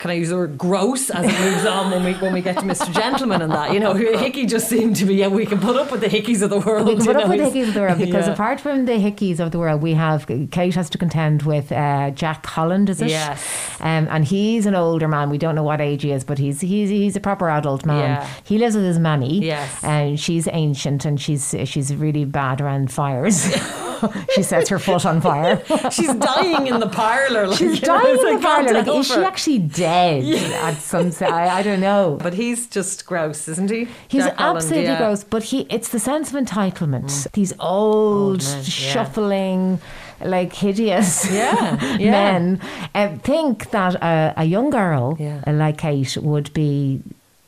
[0.00, 2.56] Can I use the word gross as it moves on when we when we get
[2.56, 2.90] to Mr.
[2.90, 3.74] Gentleman and that?
[3.74, 6.40] You know, Hickey just seemed to be, yeah, we can put up with the hickeys
[6.40, 6.88] of the world.
[6.88, 8.32] We can put up know, with the hickeys of the world because Yeah.
[8.32, 12.12] apart from the hickeys of the world, we have Kate has to contend with uh,
[12.12, 13.10] Jack Holland, is it?
[13.10, 13.46] Yes.
[13.80, 15.28] Um, and he's an older man.
[15.28, 18.22] We don't know what age he is, but he's he's he's a proper adult man.
[18.22, 18.28] Yeah.
[18.44, 19.44] He lives with his mammy.
[19.44, 19.84] Yes.
[19.84, 23.54] And she's ancient and she's she's really bad around fires.
[24.34, 25.62] she sets her foot on fire.
[25.90, 27.46] She's dying in the parlour.
[27.46, 28.72] Like, She's you know, dying in the parlour.
[28.72, 31.12] Like, is she actually dead at some?
[31.20, 32.18] I, I don't know.
[32.22, 33.88] But he's just gross, isn't he?
[34.08, 34.98] He's Jack Holland, absolutely yeah.
[34.98, 37.30] gross, but he it's the sense of entitlement.
[37.32, 38.62] These old, men, yeah.
[38.92, 39.80] shuffling,
[40.24, 42.10] like hideous Yeah, yeah.
[42.10, 42.60] men
[42.94, 45.42] uh, think that a, a young girl Yeah.
[45.46, 47.02] uh, like Kate would be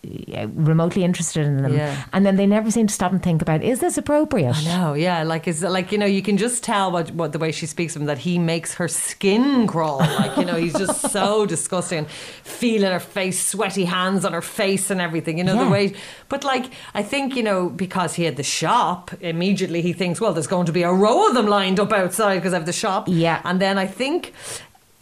[0.04, 1.94] Uh, remotely interested in them, Yeah.
[2.12, 4.56] and then they never seem to stop and think about is this appropriate?
[4.64, 7.52] No, yeah, like it's like you know you can just tell what, what the way
[7.52, 9.98] she speaks to him that he makes her skin crawl.
[10.00, 12.06] Like you know he's just so disgusting,
[12.42, 15.38] feeling her face, sweaty hands on her face and everything.
[15.38, 15.64] You know Yeah.
[15.66, 15.94] the way,
[16.28, 20.32] but like I think you know because he had the shop, immediately he thinks, well,
[20.32, 22.72] there's going to be a row of them lined up outside because I have the
[22.72, 23.06] shop.
[23.08, 23.40] Yeah.
[23.44, 24.32] and then I think.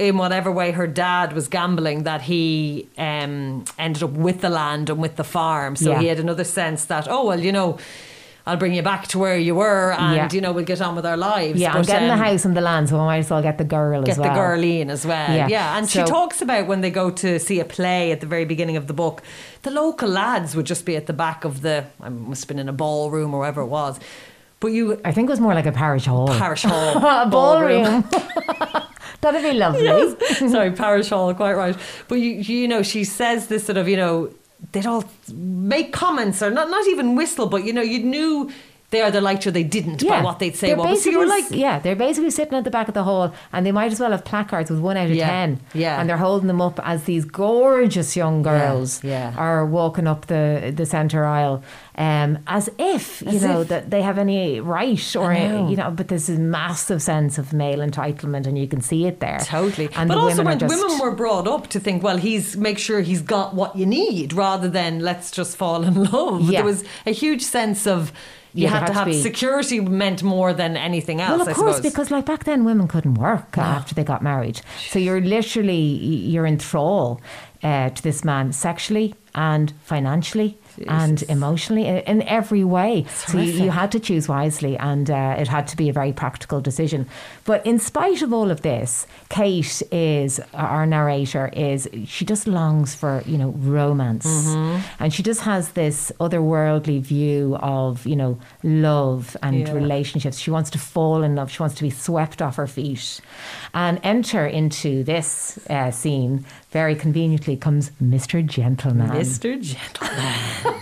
[0.08, 4.88] In whatever way her dad was gambling, that he um, ended up with the land
[4.88, 5.76] and with the farm.
[5.76, 6.00] So Yeah.
[6.00, 7.76] he had another sense that, oh, well, you know,
[8.46, 10.28] I'll bring you back to where you were and, Yeah.
[10.32, 11.60] you know, we'll get on with our lives.
[11.60, 13.42] Yeah, I'm But, getting the um, house and the land, so I might as well
[13.42, 14.28] get the girl Get as well.
[14.28, 15.36] Get the girl in as well.
[15.36, 15.48] Yeah.
[15.48, 15.76] Yeah.
[15.76, 18.46] And So- she talks about when they go to see a play at the very
[18.46, 19.22] beginning of the book,
[19.62, 22.58] the local lads would just be at the back of the, I must have been
[22.58, 24.00] in a ballroom or wherever it was.
[24.60, 26.28] But you, I think it was more like a parish hall.
[26.28, 28.04] parish hall, a ballroom.
[29.20, 30.16] That'd be lovely.
[30.48, 31.76] Sorry, parish hall, quite right.
[32.08, 34.32] But you, you know, she says this sort of, you know,
[34.72, 38.50] they'd all make comments or not, not even whistle, but you know, you knew
[38.90, 40.68] they either liked you or they didn't by what they'd say.
[40.68, 43.04] They're but so you were like, yeah, they're basically sitting at the back of the
[43.04, 45.60] hall, and they might as well have placards with one out of Yeah, ten.
[45.74, 46.00] yeah.
[46.00, 49.34] and they're holding them up as these gorgeous young girls yeah.
[49.36, 51.62] are walking up the the centre aisle.
[51.96, 53.68] um, as if you As know if.
[53.68, 55.68] that they have any right or know.
[55.68, 55.90] you know.
[55.90, 59.38] But there's a massive sense of male entitlement, and you can see it there.
[59.44, 59.88] Totally.
[59.94, 62.78] And but also, women when just, women were brought up to think, well, he's make
[62.78, 66.42] sure he's got what you need, rather than let's just fall in love.
[66.42, 66.60] Yeah.
[66.60, 68.12] There was a huge sense of
[68.52, 71.38] you Yeah, had to had to have security meant more than anything else.
[71.38, 74.60] Well, of course, because like back then, women couldn't work after they got married.
[74.88, 75.74] So you're literally
[76.32, 77.20] you're in thrall
[77.62, 83.04] uh, to this man sexually and financially and emotionally in, every way.
[83.26, 86.12] so you, you had to choose wisely, and uh, it had to be a very
[86.12, 87.06] practical decision.
[87.44, 91.48] But in spite of all of this, Kate is our narrator.
[91.52, 95.02] Is she just longs for you know romance, Mm-hmm.
[95.02, 99.72] and she just has this otherworldly view of you know love and Yeah.
[99.72, 100.38] relationships.
[100.38, 101.50] She wants to fall in love.
[101.50, 103.20] She wants to be swept off her feet,
[103.74, 106.44] and enter into this uh, scene.
[106.70, 108.46] Very conveniently comes Mr.
[108.46, 109.10] Gentleman.
[109.10, 109.60] Mr.
[109.60, 110.34] Gentleman.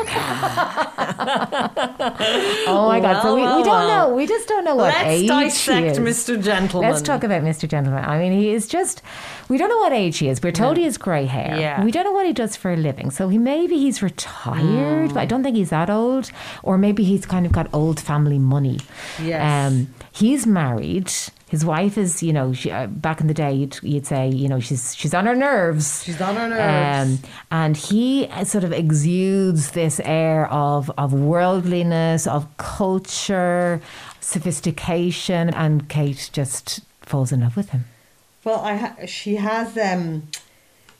[2.70, 3.22] Oh my God!
[3.22, 4.08] So we, well, we don't well.
[4.10, 4.14] know.
[4.16, 5.98] We just don't know what Let's age dissect he is.
[5.98, 6.42] Mr.
[6.42, 6.90] Gentleman.
[6.90, 7.68] Let's talk about Mr.
[7.68, 8.04] Gentleman.
[8.04, 9.02] I mean, he is just.
[9.48, 10.42] We don't know what age he is.
[10.42, 11.58] We're told he has grey hair.
[11.58, 11.82] Yeah.
[11.84, 13.10] We don't know what he does for a living.
[13.10, 15.14] So he maybe he's retired, Hmm.
[15.14, 16.30] but I don't think he's that old.
[16.62, 18.80] Or maybe he's kind of got old family money.
[19.22, 19.72] Yes.
[19.72, 21.10] Um, he's married.
[21.48, 24.48] His wife is, you know, she, uh, back in the day, you'd, you'd say, you
[24.48, 26.04] know, she's she's on her nerves.
[26.04, 27.22] She's on her nerves.
[27.24, 33.80] Um, and he uh, sort of exudes this air of, of worldliness, of culture,
[34.20, 37.86] sophistication, and Kate just falls in love with him.
[38.44, 40.28] Well, I ha- she has, um,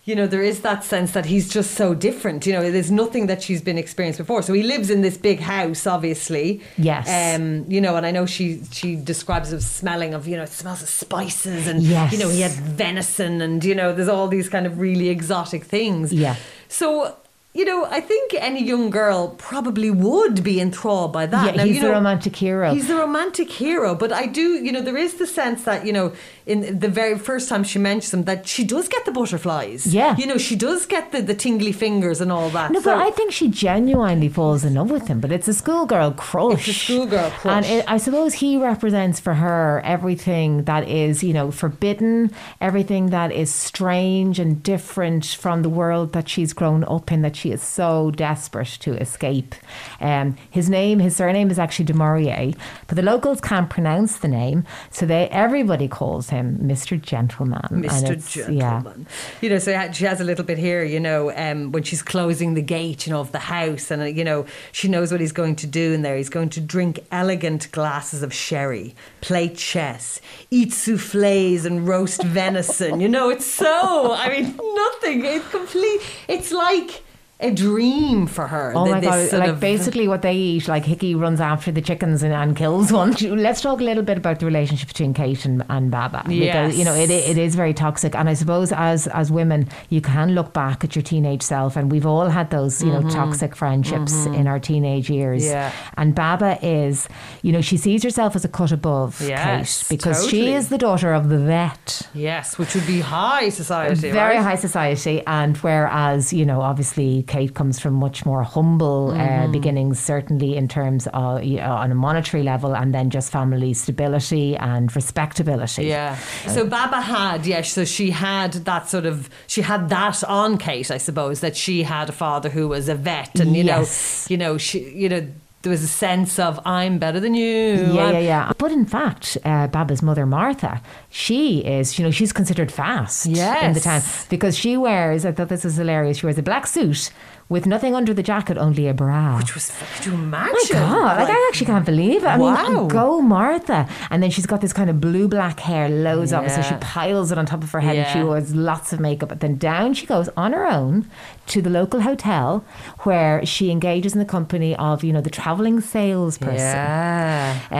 [0.09, 2.47] you know, there is that sense that he's just so different.
[2.47, 4.41] You know, there's nothing that she's been experienced before.
[4.41, 6.63] So he lives in this big house, obviously.
[6.79, 7.07] Yes.
[7.37, 10.49] Um, you know, and I know she she describes it smelling of, you know, it
[10.49, 12.11] smells of spices and Yes.
[12.13, 15.65] you know he had venison and you know there's all these kind of really exotic
[15.65, 16.11] things.
[16.13, 16.37] Yeah.
[16.69, 17.15] So.
[17.55, 21.47] You know, I think any young girl probably would be enthralled by that.
[21.47, 22.73] Yeah, Now, he's you the know, romantic hero.
[22.75, 25.93] He's the romantic hero, but I do, you know, there is the sense that, you
[25.93, 26.13] know,
[26.47, 29.93] in the very first time she mentions him, that she does get the butterflies.
[29.93, 30.15] Yeah.
[30.17, 32.71] You know, she does get the, the tingly fingers and all that.
[32.71, 35.19] No, So- but I think she genuinely falls in love with him.
[35.19, 36.69] But it's a schoolgirl crush.
[36.69, 37.53] It's a schoolgirl crush.
[37.57, 42.31] And it, I suppose he represents for her everything that is, you know, forbidden,
[42.61, 47.37] everything that is strange and different from the world that she's grown up in, that
[47.39, 49.55] she is so desperate to escape.
[50.01, 52.53] Um, his name, his surname is actually de Maurier,
[52.87, 57.01] but the locals can't pronounce the name, so they everybody calls him Mr.
[57.01, 57.63] Gentleman.
[57.71, 58.17] Mr.
[58.29, 59.07] Gentleman.
[59.41, 62.55] You know, so she has a little bit here, you know, um, when she's closing
[62.55, 65.33] the gate, you know, of the house, and, uh, you know, she knows what he's
[65.33, 66.17] going to do in there.
[66.17, 70.21] He's going to drink elegant glasses of sherry, play chess,
[70.51, 73.01] eat souffles and roast venison.
[73.01, 75.25] You know, it's so, I mean, nothing.
[75.25, 77.03] It's complete, it's like
[77.41, 78.73] a dream for her.
[78.75, 79.33] Oh my god!
[79.33, 83.13] Like basically what they eat, like Hickey runs after the chickens and, and kills one.
[83.21, 86.85] Let's talk a little bit about the relationship between Kate and, and Baba because you
[86.85, 88.17] know it, it is very toxic.
[88.17, 91.93] And I suppose as as women, you can look back at your teenage self, and
[91.93, 95.45] we've all had those you know toxic friendships in our teenage years.
[95.45, 95.53] Mm-hmm.
[95.53, 95.73] Yeah.
[95.97, 97.09] And Baba is,
[97.43, 100.79] you know, she sees herself as a cut above Yes, Kate because she is the
[100.79, 104.11] daughter of the vet Yes, which would be high society.
[104.11, 104.43] very right?
[104.43, 109.21] high society and whereas you know obviously kate comes from much more humble Mm-hmm.
[109.21, 113.31] uh, beginnings certainly in terms of you know, on a monetary level and then just
[113.31, 116.17] family stability and respectability Yeah.
[116.47, 120.91] So Baba had, yes, so she had that sort of, she had that on Kate,
[120.91, 124.29] I suppose, that she had a father who was a vet and, you Yes.
[124.29, 125.27] know, you know, she, you know,
[125.63, 127.93] there was a sense of, I'm better than you.
[127.93, 128.53] yeah, I'm- yeah, yeah.
[128.59, 133.33] But in fact, uh, Baba's mother, Martha, she is, you know, she's considered fast in
[133.33, 133.83] the Yes.
[133.85, 137.11] town because she wears, I thought this was hilarious, she wears a black suit
[137.49, 139.37] with nothing under the jacket, only a bra.
[139.39, 140.53] Which was, could you imagine?
[140.55, 142.27] My God, like, I actually can't believe it.
[142.27, 142.69] I Wow.
[142.69, 143.89] mean, go Martha.
[144.11, 146.51] And then she's got this kind of blue black hair, loads of it.
[146.51, 149.31] So she piles it on top of her head and she wears lots of makeup.
[149.31, 151.07] But then down she goes on her own
[151.47, 152.65] to the local hotel
[153.05, 156.57] where she engages in the company of, you know, the traveling salesperson.
[156.59, 157.59] Yeah.
[157.71, 157.79] Um,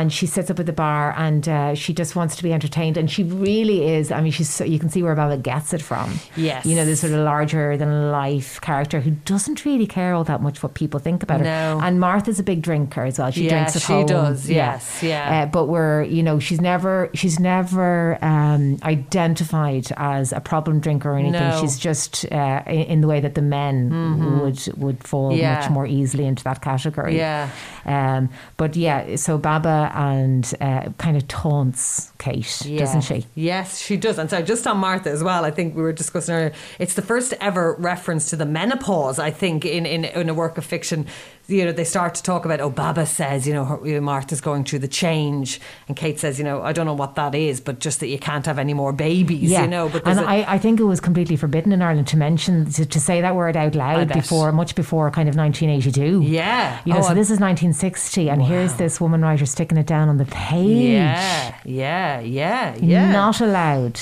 [0.00, 2.96] and she sits up at the bar and uh, she just wants to be entertained.
[2.96, 4.10] And she really is.
[4.10, 6.18] I mean, she's so, you can see where Baba gets it from.
[6.36, 6.64] Yes.
[6.64, 10.40] You know, this sort of larger than life character who doesn't really care all that
[10.42, 11.44] much what people think about her.
[11.44, 11.80] No.
[11.82, 13.30] And Martha's a big drinker as well.
[13.30, 14.06] She Yeah, drinks at she home.
[14.06, 15.42] does, yes, yeah.
[15.42, 21.10] Uh, but we're, you know, she's never, she's never um, identified as a problem drinker
[21.10, 21.32] or anything.
[21.32, 21.50] No.
[21.50, 21.60] Mm-hmm.
[21.60, 25.60] She's just uh, in, the way that the men would would fall Yeah.
[25.60, 27.16] much more easily into that category.
[27.16, 27.48] Yeah.
[27.86, 32.40] Um, but yeah, so Baba and uh, kind of taunts Kate
[32.78, 33.26] doesn't she?
[33.34, 34.18] Yes, she does.
[34.18, 37.02] And so just on Martha as well, I think we were discussing earlier, it's the
[37.02, 41.06] first ever reference to the menopause, I think, in, in, in a work of fiction.
[41.46, 44.00] You know, they start to talk about, oh, Baba says, you know, her, you know,
[44.00, 45.60] Martha's going through the change.
[45.88, 48.20] And Kate says, you know, I don't know what that is, but just that you
[48.20, 49.88] can't have any more babies, Yeah, you know.
[49.88, 52.86] But and a- I, I think it was completely forbidden in Ireland to mention to,
[52.86, 56.22] to say that word out loud before much before kind of 1982.
[56.22, 56.78] yeah.
[56.84, 60.08] You know, Oh, so this is 1960, and here's this woman writer sticking it down
[60.08, 60.92] on the page.
[60.92, 63.10] Yeah, yeah, yeah, yeah.
[63.10, 63.98] Not allowed.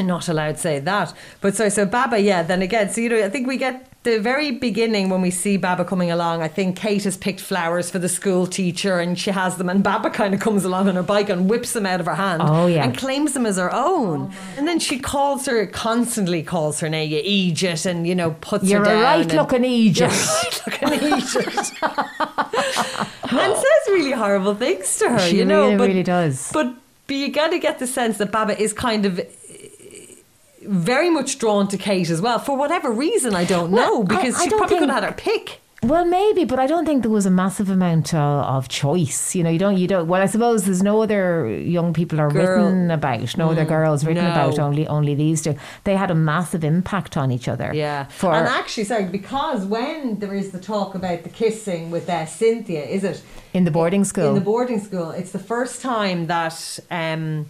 [0.00, 1.14] not allowed to say that.
[1.40, 2.42] But so so Baba, yeah.
[2.42, 5.56] Then again, so you know, I think we get the very beginning when we see
[5.56, 6.42] Baba coming along.
[6.42, 9.82] I think Kate has picked flowers for the school teacher, and she has them, and
[9.82, 12.42] Baba kind of comes along on her bike and whips them out of her hand.
[12.44, 12.84] Oh, yeah.
[12.84, 14.32] and claims them as her own.
[14.56, 18.64] And then she calls her constantly calls her name, you Egypt, and you know puts
[18.64, 20.12] You're her a right and- looking Egypt.
[20.12, 20.20] You're
[20.80, 21.72] right looking Egypt.
[23.32, 25.18] and says really horrible things to her.
[25.18, 26.50] She you know, really, but, really does.
[26.52, 26.74] But,
[27.06, 29.20] but you got to get the sense that Baba is kind of
[30.68, 33.34] very much drawn to Kate as well for whatever reason.
[33.34, 35.16] I don't Well, know because I- I she don't probably could think- have had her
[35.16, 35.60] pick.
[35.80, 39.36] Well, maybe, but I don't think there was a massive amount of, of choice.
[39.36, 40.08] You know, you don't, you don't.
[40.08, 42.64] Well, I suppose there's no other young people are Girl.
[42.64, 44.32] written about, no other girls written no.
[44.32, 44.58] about.
[44.58, 45.54] Only, only these two.
[45.84, 47.70] They had a massive impact on each other.
[47.72, 52.08] Yeah, For and actually, sorry, because when there is the talk about the kissing with
[52.10, 53.22] uh, Cynthia, is it
[53.54, 54.30] in the boarding school.
[54.30, 55.12] in the boarding school?
[55.12, 56.80] It's the first time that.
[56.90, 57.46] Um,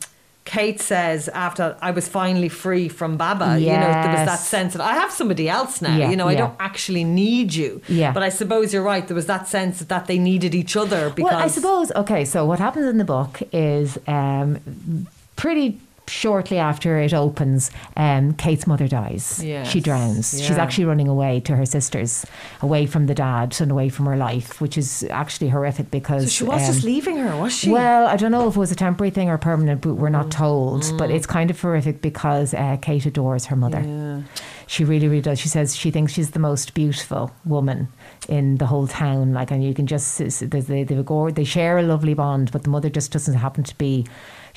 [0.49, 4.75] Kate says after I was finally free from Baba, you know, there was that sense
[4.75, 5.95] of I have somebody else now.
[5.95, 7.83] Yeah, you know, I don't actually need you.
[7.87, 8.13] Yeah.
[8.13, 9.07] But I suppose you're right.
[9.07, 12.47] There was that sense that they needed each other because Well, I suppose, okay, so
[12.47, 15.07] what happens in the book is um,
[15.37, 15.79] pretty
[16.09, 19.43] shortly after it opens, um, Kate's mother dies.
[19.45, 20.43] Yes, She drowns.
[20.43, 22.25] She's actually running away to her sisters,
[22.63, 26.25] away from the dad and away from her life, which is actually horrific because.
[26.25, 27.71] So she was um, just leaving her, was she?
[27.71, 30.13] Well, I don't know if it was a temporary thing or permanent, but we're Mm.
[30.13, 30.85] not told.
[30.97, 34.25] But it's kind of horrific because uh, Kate adores her mother.
[34.67, 35.39] She really, really does.
[35.39, 37.89] She says she thinks she's the most beautiful woman
[38.29, 39.33] in the whole town.
[39.33, 42.71] Like, and you can just there's they they they share a lovely bond, but the
[42.71, 44.07] mother just doesn't happen to be.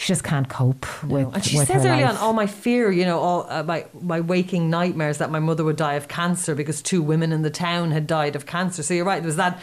[0.01, 1.31] She just can't cope with.
[1.31, 2.23] and she with says early on, life.
[2.23, 5.75] all my fear, you know, all uh, my my waking nightmares that my mother would
[5.75, 8.81] die of cancer because two women in the town had died of cancer.
[8.81, 9.21] So you're right.
[9.21, 9.59] There was that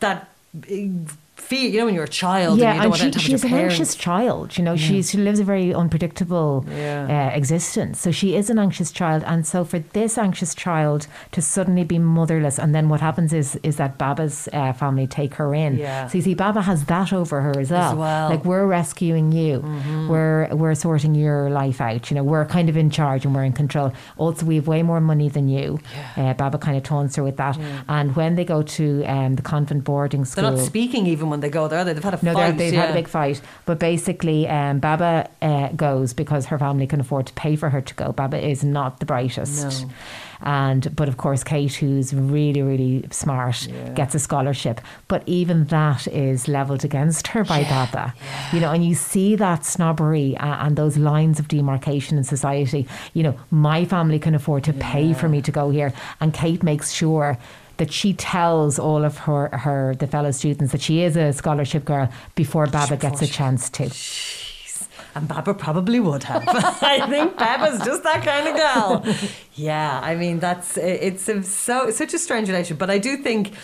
[0.00, 0.30] that
[1.48, 3.44] fear, you know, when you're a child yeah, and you don't and she, to she's
[3.44, 4.46] an anxious child.
[4.58, 7.30] You know, she's, she lives a very unpredictable Yeah.
[7.32, 7.94] uh, existence.
[8.04, 11.00] So she is an anxious child, and so for this anxious child
[11.32, 15.34] to suddenly be motherless, and then what happens is is that Baba's uh, family take
[15.40, 15.72] her in.
[15.78, 16.06] Yeah.
[16.08, 17.96] So you see, Baba has that over her as well.
[17.96, 18.08] well.
[18.30, 18.34] Mm-hmm.
[18.34, 19.52] Like we're rescuing you,
[20.08, 22.10] we're we're sorting your life out.
[22.10, 23.92] You know, we're kind of in charge and we're in control.
[24.16, 25.78] Also, we have way more money than you.
[26.16, 27.58] Uh, Baba kind of taunts her with that.
[27.88, 31.37] And when they go to um, the convent boarding school, They're not speaking even when
[31.40, 31.84] they go there.
[31.84, 32.58] They've had a no, fight.
[32.58, 32.82] they've yeah.
[32.82, 33.40] had a big fight.
[33.66, 37.80] But basically, um, Baba uh, goes because her family can afford to pay for her
[37.80, 38.12] to go.
[38.12, 39.82] Baba is not the brightest.
[39.84, 39.90] No.
[40.40, 43.90] And but of course, Kate, who's really really smart, Yeah.
[43.94, 44.80] gets a scholarship.
[45.08, 48.14] But even that is levelled against her by Baba.
[48.52, 52.86] You know, and you see that snobbery uh, and those lines of demarcation in society.
[53.14, 56.62] You know, my family can afford to pay for me to go here, and Kate
[56.62, 57.36] makes sure
[57.78, 61.84] that she tells all of her, her the fellow students that she is a scholarship
[61.84, 63.90] girl before Baba gets a chance to.
[65.14, 66.44] And Baba probably would have.
[66.48, 69.14] I think Baba's just that kind of girl.
[69.54, 73.54] Yeah, I mean that's it's a, so such a strange relation, but I do think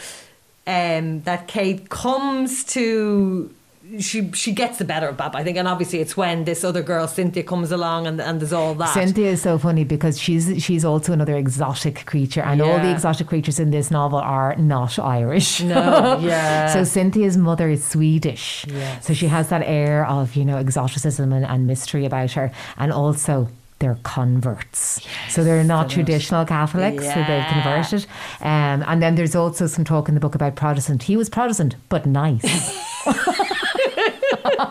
[0.67, 3.55] um, that Kate comes to
[4.01, 5.39] she she gets the better of Baba.
[5.39, 8.53] I think, and obviously it's when this other girl Cynthia comes along and and there's
[8.53, 8.95] all that.
[8.95, 13.27] Cynthia is so funny because she's she's also another exotic creature, and all the exotic
[13.27, 15.61] creatures in this novel are not Irish.
[15.63, 16.73] No, yeah.
[16.73, 19.07] so Cynthia's mother is Swedish, Yes.
[19.07, 22.93] so she has that air of you know exoticism and, and mystery about her, and
[22.93, 23.49] also.
[23.81, 27.05] They're converts, so they're not traditional Catholics.
[27.05, 28.07] So they've converted,
[28.41, 31.03] um, and then there's also some talk in the book about Protestant.
[31.03, 32.73] He was Protestant, but nice.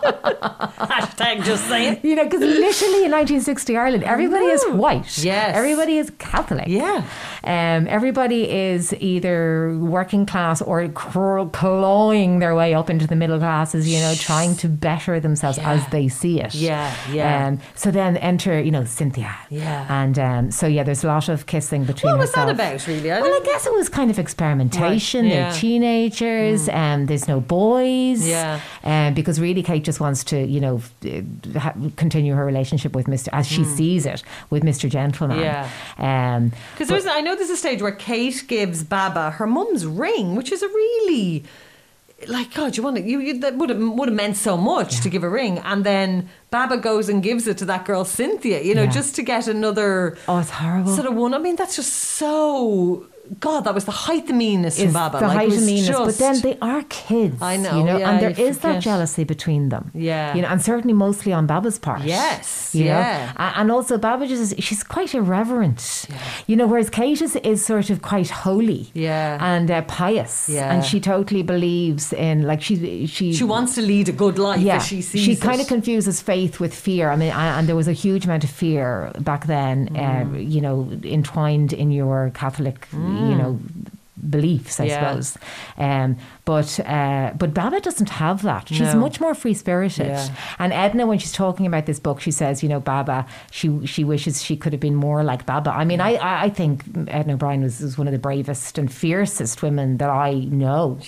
[0.04, 2.00] Hashtag just saying.
[2.04, 5.18] You know, because literally in 1960 Ireland, everybody is white.
[5.24, 5.56] Yes.
[5.56, 6.68] Everybody is Catholic.
[6.68, 7.06] Yeah.
[7.44, 13.88] Um, everybody is either working class or clawing their way up into the middle classes,
[13.88, 15.72] you know, trying to better themselves Yeah.
[15.72, 16.54] as they see it.
[16.56, 17.48] Yeah, yeah.
[17.48, 19.36] Um, so then enter, you know, Cynthia.
[19.50, 19.86] Yeah.
[19.89, 23.12] And um, so, yeah, there's a lot of kissing between What was that about, really?
[23.12, 25.26] I well, I guess it was kind of experimentation.
[25.26, 25.50] Right, yeah.
[25.52, 28.28] They're teenagers, and there's no boys.
[28.28, 28.60] Yeah.
[28.84, 30.82] Um, because really, Kate just wants to, you know,
[31.58, 33.30] ha- continue her relationship with Mr.
[33.34, 34.90] as she sees it with Mr.
[34.90, 35.40] Gentleman.
[35.40, 35.70] Yeah.
[35.98, 40.36] Um, Because there's, I know there's a stage where Kate gives Baba her mum's ring,
[40.36, 41.44] which is a really
[42.28, 45.02] like God, you want to, you, you that would have would have meant so much
[45.02, 48.62] to give a ring, and then Baba goes and gives it to that girl Cynthia,
[48.62, 48.91] you know, Yeah.
[48.91, 50.96] just to get another Oh, it's horrible.
[50.96, 51.34] sort of one.
[51.34, 53.06] I mean, that's just so
[53.39, 53.63] God.
[53.63, 55.19] That was the height of meanness from Baba.
[55.19, 57.41] the like, height of meanness, but then they are kids.
[57.41, 59.91] I know, you know, yeah, and there is is that jealousy between them.
[59.93, 60.36] Yeah.
[60.36, 62.01] you know, and certainly mostly on Baba's part.
[62.03, 63.34] Yes, you yeah.
[63.38, 66.05] know, and also Baba just she's quite irreverent.
[66.09, 66.17] Yeah.
[66.47, 68.91] You know, whereas Kate is, is sort of quite holy.
[68.93, 69.38] Yeah.
[69.41, 70.49] and uh, pious.
[70.49, 70.74] Yeah.
[70.74, 74.59] and she totally believes in like she she she wants to lead a good life.
[74.59, 75.41] yeah, she sees she it.
[75.41, 77.09] kind of confuses faith with fear.
[77.09, 79.89] I mean, and there was a huge amount of fear back then.
[79.89, 80.36] Mm.
[80.36, 83.59] Uh, you know, entwined in your Catholic, you know,
[84.30, 84.80] beliefs.
[84.80, 84.89] I Mm.
[84.89, 85.09] Yeah.
[85.09, 85.38] suppose.
[85.78, 88.68] Um, but uh, but Baba doesn't have that.
[88.68, 89.00] She's No.
[89.00, 90.08] much more free spirited.
[90.08, 90.28] Yeah.
[90.60, 94.04] And Edna, when she's talking about this book, she says, you know, Baba, she she
[94.04, 95.72] wishes she could have been more like Baba.
[95.72, 99.62] I mean, I I think Edna O'Brien was, was one of the bravest and fiercest
[99.62, 101.00] women that I know.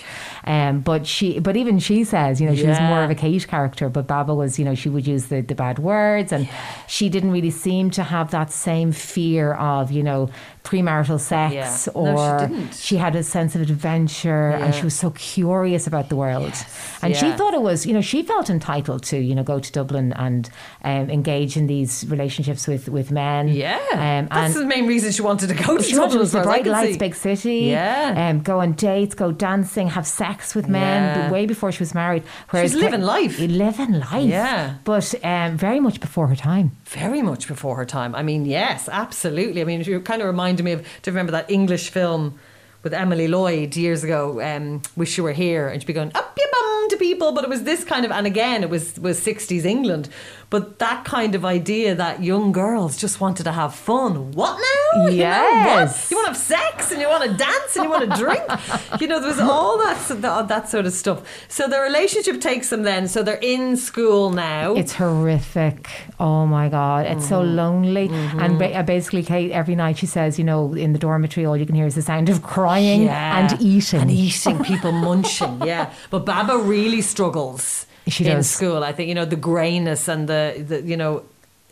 [0.46, 3.48] Um, but she, but even she says, you know, she was more of a Kate
[3.48, 6.48] character, but Baba was, you know, she would use the, the bad words, and
[6.88, 10.30] she didn't really seem to have that same fear of, you know,
[10.64, 11.66] premarital sex, Yeah.
[11.66, 12.74] No, she or didn't.
[12.76, 16.54] she had a sense of adventure, and she was so curious about the world,
[17.02, 19.72] and she thought it was, you know, she felt entitled to, you know, go to
[19.72, 20.50] Dublin and
[20.84, 23.48] um, engage in these relationships with with men.
[23.48, 26.20] Yeah, um, that's the main reason she wanted to go to she Dublin.
[26.20, 26.98] to as far bright lights, see.
[27.00, 27.60] big city.
[27.74, 28.30] Yeah.
[28.30, 31.02] um, go on dates, go dancing, have sex with men.
[31.18, 31.32] Yeah.
[31.32, 32.24] Way before she was married.
[32.52, 33.40] Whereas was living life.
[33.40, 34.30] living life.
[34.30, 34.76] Yeah.
[34.84, 36.72] but um, very much before her time.
[36.86, 38.14] Very much before her time.
[38.14, 39.62] I mean, yes, absolutely.
[39.62, 40.82] I mean, you kind of reminded me of.
[40.82, 42.40] Do you remember that English film
[42.86, 44.40] with Emily Lloyd years ago?
[44.40, 47.34] Um, Wish you were here, and she'd be going up your bum to people.
[47.34, 50.08] But it was this kind of, and again, it was was sixties England.
[50.50, 54.32] But that kind of idea that young girls just wanted to have fun.
[54.34, 54.62] What now?
[54.93, 55.16] You know, what?
[55.16, 56.10] Yes.
[56.12, 58.43] You want to have sex and you want to dance and you want to drink.
[59.02, 61.24] you know, there was all that that, sort of stuff.
[61.50, 63.08] So the relationship takes them then.
[63.08, 64.76] So they're in school now.
[64.76, 65.89] It's horrific.
[66.20, 67.06] Oh my God.
[67.08, 67.56] It's so Mm-hmm.
[67.56, 68.10] lonely.
[68.12, 71.58] And ba- uh, basically, Kate, every night she says, you know, in the dormitory, all
[71.58, 73.39] you can hear is the sound of crying Yeah.
[73.50, 74.00] and eating.
[74.02, 75.62] and eating, people munching.
[75.66, 78.49] Yeah, but Baba really struggles She in does.
[78.49, 78.84] school.
[78.84, 81.24] I think you know the greyness and the, the you know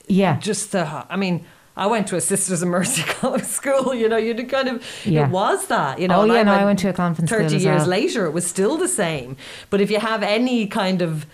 [0.07, 0.37] yeah.
[0.39, 1.05] just the.
[1.09, 1.45] I mean.
[1.75, 3.95] I went to a Sisters of Mercy College school.
[3.95, 5.25] You know, you kind of Yeah.
[5.25, 5.97] it was that.
[5.99, 7.87] You know, Oh, and yeah, no, I went to a convent school Thirty years well.
[7.87, 9.37] later, it was still the same.
[9.71, 11.25] But if you have any kind of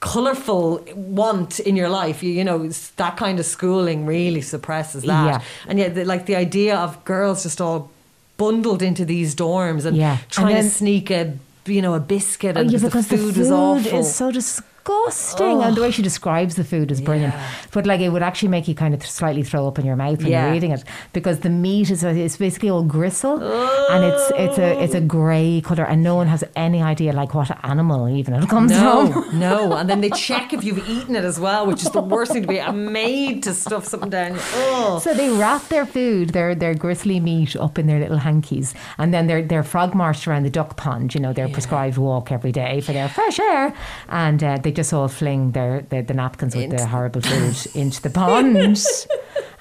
[0.00, 5.26] colourful want in your life, you, you know, that kind of schooling really suppresses that.
[5.26, 5.40] Yeah.
[5.68, 7.90] And yet, the, like the idea of girls just all
[8.36, 10.18] bundled into these dorms and Yeah.
[10.18, 13.06] And trying then- to sneak a, you know, a biscuit Oh, and yeah, the because
[13.08, 13.98] food the was food awful.
[14.00, 17.34] is so disgusting, and the way she describes the food is brilliant.
[17.34, 17.50] Yeah.
[17.72, 20.18] But like, it would actually make you kind of slightly throw up in your mouth
[20.18, 20.46] when Yeah.
[20.46, 23.42] you're eating it because the meat is it's basically all gristle,
[23.90, 27.34] and it's it's a it's a grey color, and no one has any idea like
[27.34, 29.38] what animal even it comes no, from.
[29.48, 32.32] no, and then they check if you've eaten it as well, which is the worst
[32.32, 32.60] thing to be.
[32.60, 34.32] I'm made to stuff something down.
[34.54, 38.74] Oh, So they wrap their food, their their gristly meat, up in their little hankies,
[38.98, 41.14] and then they're they're frog marched around the duck pond.
[41.14, 43.74] You know, their prescribed walk every day for their fresh air,
[44.08, 47.56] and uh, they just all fling their, their the napkins with Into- the horrible food
[47.74, 48.56] into the pond.
[48.56, 48.76] And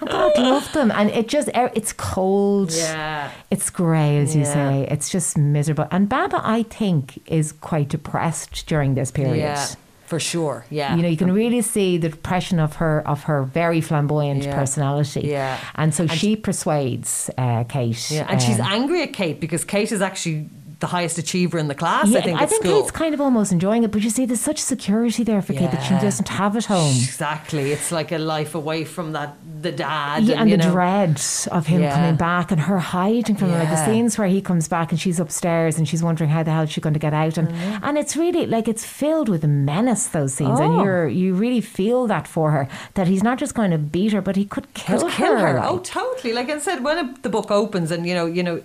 [0.10, 2.72] God love them, and it just er, it's cold.
[2.74, 3.32] yeah.
[3.52, 4.54] It's grey, as you Yeah.
[4.54, 4.88] say.
[4.92, 5.88] It's just miserable.
[5.92, 9.38] And Baba, I think, is quite depressed during this period.
[9.38, 9.66] Yeah,
[10.06, 10.66] for sure.
[10.70, 10.96] Yeah.
[10.96, 14.56] You know, you can really see the depression of her of her very flamboyant Yeah.
[14.56, 15.22] personality.
[15.22, 15.58] Yeah.
[15.76, 18.12] and so she persuades uh, Kate.
[18.12, 20.50] Yeah, and she's um, angry at Kate because Kate is actually
[20.86, 22.06] the highest achiever in the class.
[22.10, 22.82] yeah, I think at school.
[22.82, 25.72] Kate's kind of almost enjoying it, but you see, there's such security there for Kate
[25.72, 26.94] that she doesn't have at home.
[27.10, 29.30] Exactly, it's like a life away from that
[29.66, 30.24] the dad.
[30.26, 30.72] Yeah, and you the know.
[30.74, 31.22] dread
[31.58, 31.96] of him Yeah.
[31.96, 33.60] coming back and her hiding from him.
[33.60, 36.52] Like the scenes where he comes back and she's upstairs and she's wondering how the
[36.52, 37.38] hell she's going to get out.
[37.38, 37.86] And Mm-hmm.
[37.86, 40.08] and it's really like it's filled with menace.
[40.08, 40.84] Those scenes, and Oh.
[40.84, 44.22] you're you really feel that for her that he's not just going to beat her,
[44.22, 45.56] but he could kill Could kill her.
[45.64, 46.34] Oh, totally.
[46.34, 48.62] Like I said, when it- the book opens, and you know, you know,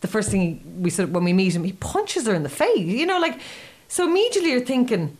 [0.00, 2.78] the first thing we said when we meet him, he punches her in the face.
[2.78, 3.38] You know, like
[3.88, 5.16] so immediately you're thinking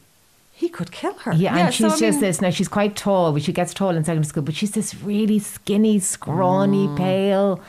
[0.52, 1.32] he could kill her.
[1.34, 2.40] Yeah, and so, she's I just mean, this.
[2.40, 4.42] Now she's quite tall, but she gets tall in secondary school.
[4.42, 6.96] But she's this really skinny, scrawny, Mm.
[6.96, 7.60] pale.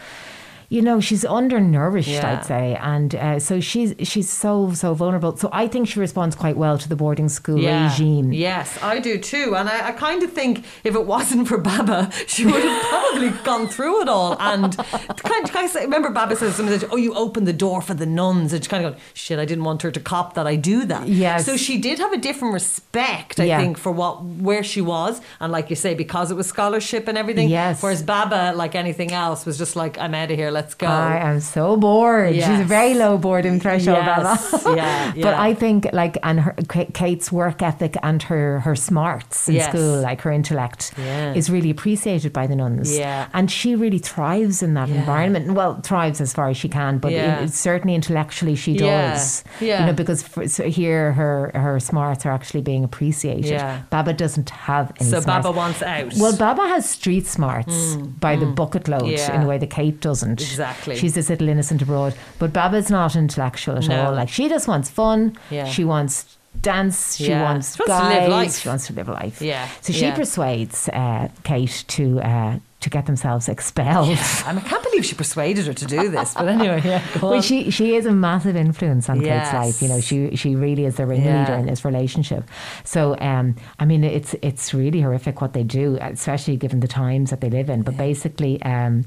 [0.75, 2.37] You know, she's undernourished, Yeah.
[2.39, 5.35] I'd say, and uh, so she's she's so so vulnerable.
[5.35, 7.89] So I think she responds quite well to the boarding school Yeah.
[7.91, 8.31] regime.
[8.31, 9.53] Yes, I do too.
[9.57, 13.29] And I, I kind of think if it wasn't for Baba, she would have probably
[13.43, 14.37] gone through it all.
[14.39, 17.59] And kind of, kind of say, remember Baba says something that, oh, you opened the
[17.65, 18.53] door for the nuns.
[18.53, 20.85] And she kind of go, shit, I didn't want her to cop that I do
[20.85, 21.05] that.
[21.05, 21.45] Yes.
[21.45, 23.59] So she did have a different respect, I Yeah.
[23.59, 25.19] think, for what where she was.
[25.41, 27.49] And like you say, because it was scholarship and everything.
[27.49, 27.83] Yes.
[27.83, 30.49] Whereas Baba, like anything else, was just like, I'm out of here.
[30.49, 30.87] Let's let's go.
[30.87, 32.33] I am so bored.
[32.35, 34.75] She's a very low boredom threshold, Yes, Bella.
[34.81, 35.33] yeah, But.
[35.49, 36.53] I think like and her
[36.93, 39.69] Kate's work ethic and her her smarts in Yes.
[39.69, 41.33] school, like her intellect, Yeah.
[41.39, 42.89] is really appreciated by the nuns.
[42.97, 43.27] Yeah.
[43.33, 44.99] and she really thrives in that Yeah.
[45.01, 45.43] environment.
[45.53, 47.45] Well, thrives as far as she can, but Yeah.
[47.47, 49.43] certainly intellectually she does.
[49.59, 49.79] yeah.
[49.79, 53.45] You know, because for, so here her her smarts are actually being appreciated.
[53.51, 53.79] Yeah.
[53.89, 55.45] Baba doesn't have any so smarts.
[55.45, 56.13] Baba wants out.
[56.21, 59.35] Well, Baba has street smarts by the bucket load Mm, Yeah.
[59.35, 60.39] in a way that Kate doesn't.
[60.51, 60.95] Exactly.
[60.95, 62.13] She's this little innocent abroad.
[62.39, 64.05] But Baba's not intellectual at No.
[64.07, 64.13] all.
[64.13, 65.37] Like, she just wants fun.
[65.49, 65.65] Yeah.
[65.65, 67.15] She wants dance.
[67.15, 67.43] She Yeah.
[67.43, 68.29] wants She wants to live guys.
[68.29, 68.57] life.
[68.59, 69.41] She wants to live life.
[69.41, 69.67] Yeah.
[69.81, 70.15] So she Yeah.
[70.15, 74.07] persuades uh, Kate to uh, to get themselves expelled.
[74.45, 76.33] I, mean, I can't believe she persuaded her to do this.
[76.33, 79.81] But anyway, yeah, Well, she she is a massive influence on Kate's life.
[79.83, 81.59] You know, she she really is the ringleader Yeah.
[81.59, 82.43] in this relationship.
[82.83, 87.29] So, um, I mean, it's it's really horrific what they do, especially given the times
[87.29, 87.83] that they live in.
[87.83, 89.05] But basically, um,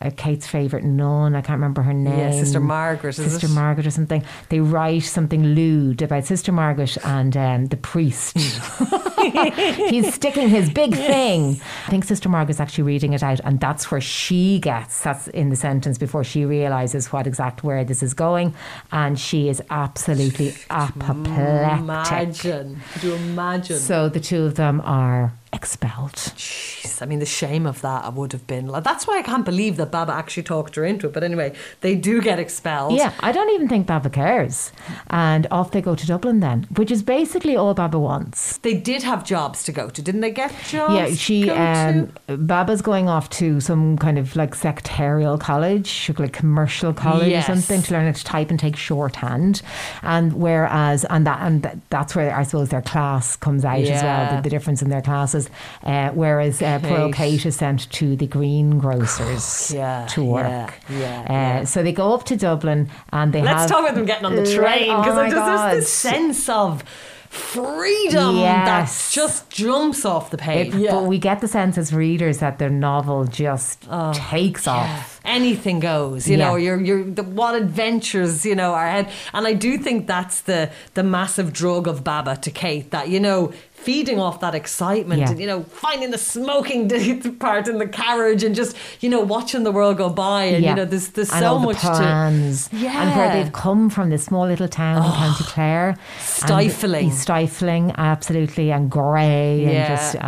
[0.00, 2.18] uh, Kate's favorite nun, I can't remember her name.
[2.18, 3.48] Yeah, Sister Margaret, Sister?
[3.48, 4.22] Margaret or something.
[4.48, 8.38] They write something lewd about Sister Margaret and um, the priest.
[9.90, 11.60] He's sticking his big thing.
[11.86, 15.02] I think Sister Margaret's actually reading it out, and that's where she gets.
[15.02, 18.54] That's in the sentence before she realizes what exact where this is going,
[18.92, 21.80] and she is absolutely apoplectic.
[21.80, 22.80] Imagine.
[22.92, 23.78] Could you imagine?
[23.78, 26.12] So the two of them are expelled.
[26.14, 28.66] Jeez, I mean, the shame of that would have been.
[28.66, 31.12] Like, that's why I can't believe that Baba actually talked her into it.
[31.12, 32.94] But anyway, they do get expelled.
[32.96, 34.72] Yeah, I don't even think Baba cares.
[35.08, 38.58] And off they go to Dublin then, which is basically all Baba wants.
[38.58, 40.30] They did have jobs to go to, didn't they?
[40.30, 40.94] Get jobs.
[40.94, 42.12] Yeah, she um?
[42.26, 47.44] Baba's going off to some kind of like secretarial college, like commercial college Yes.
[47.48, 49.62] or something to learn how to type and take shorthand.
[50.02, 54.36] And whereas and that and that's where I suppose their class comes out as well,
[54.36, 55.37] the, the difference in their classes.
[55.84, 57.14] Uh, whereas uh, poor Kate.
[57.14, 60.46] Kate is sent to the greengrocers Yeah, to work.
[60.88, 61.64] yeah, yeah, Uh, yeah.
[61.64, 64.36] So they go up to Dublin and they Let's have talk about them getting on
[64.36, 66.82] the train oh because my there's this sense of
[67.30, 70.74] freedom that just jumps off the page.
[70.74, 75.20] It- But we get the sense as readers that their novel just takes off.
[75.24, 79.52] anything goes you know you're you're the, what adventures you know are ahead and i
[79.52, 83.52] do think that's the the massive drug of baba to kate that you know
[83.84, 85.30] feeding off that excitement Yeah.
[85.30, 86.88] and you know finding the smoking
[87.38, 90.74] part in the carriage and just you know watching the world go by and you
[90.74, 93.02] know there's there's and so much to Yeah.
[93.02, 97.10] and where they've come from this small little town in County Clare Stifling.
[97.12, 100.18] stifling absolutely and grey and just uh,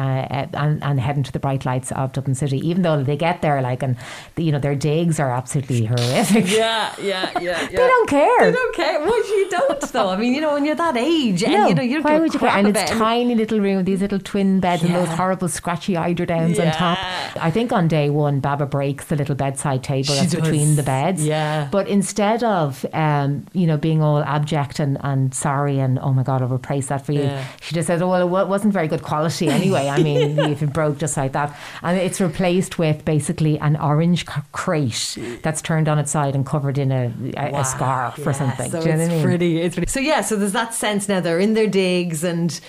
[0.64, 3.60] and, and heading to the bright lights of Dublin City even though they get there
[3.60, 3.96] like and
[4.36, 7.66] you know their digs are absolutely horrific yeah yeah yeah, yeah.
[7.66, 9.00] they don't care They don't care.
[9.00, 10.08] Well, you don't, though.
[10.08, 12.32] I mean, you know, when you're that age, and you know, you don't why would
[12.34, 12.50] you care?
[12.50, 16.58] And it's tiny little room, with these little twin beds and those horrible scratchy eiderdowns
[16.64, 16.98] on top.
[17.36, 20.40] I think on day one, Baba breaks the little bedside table She that's does.
[20.42, 21.24] between the beds.
[21.24, 21.68] Yeah.
[21.70, 26.22] But instead of, um, you know, being all abject and, and sorry and, oh my
[26.22, 27.44] God, I'll replace that for you, Yeah.
[27.60, 29.88] she just said, oh, well, it wasn't very good quality anyway.
[29.88, 31.56] I mean, if it broke just like that.
[31.82, 36.78] And it's replaced with basically an orange crate that's turned on its side and covered
[36.78, 37.60] in a, a, Wow.
[37.60, 38.70] a scarf or something.
[38.70, 39.24] So Do you know it's what I mean?
[39.24, 39.60] pretty.
[39.60, 39.90] It's pretty.
[39.90, 40.20] So yeah.
[40.20, 41.20] So there's that sense now.
[41.20, 42.60] They're in their digs and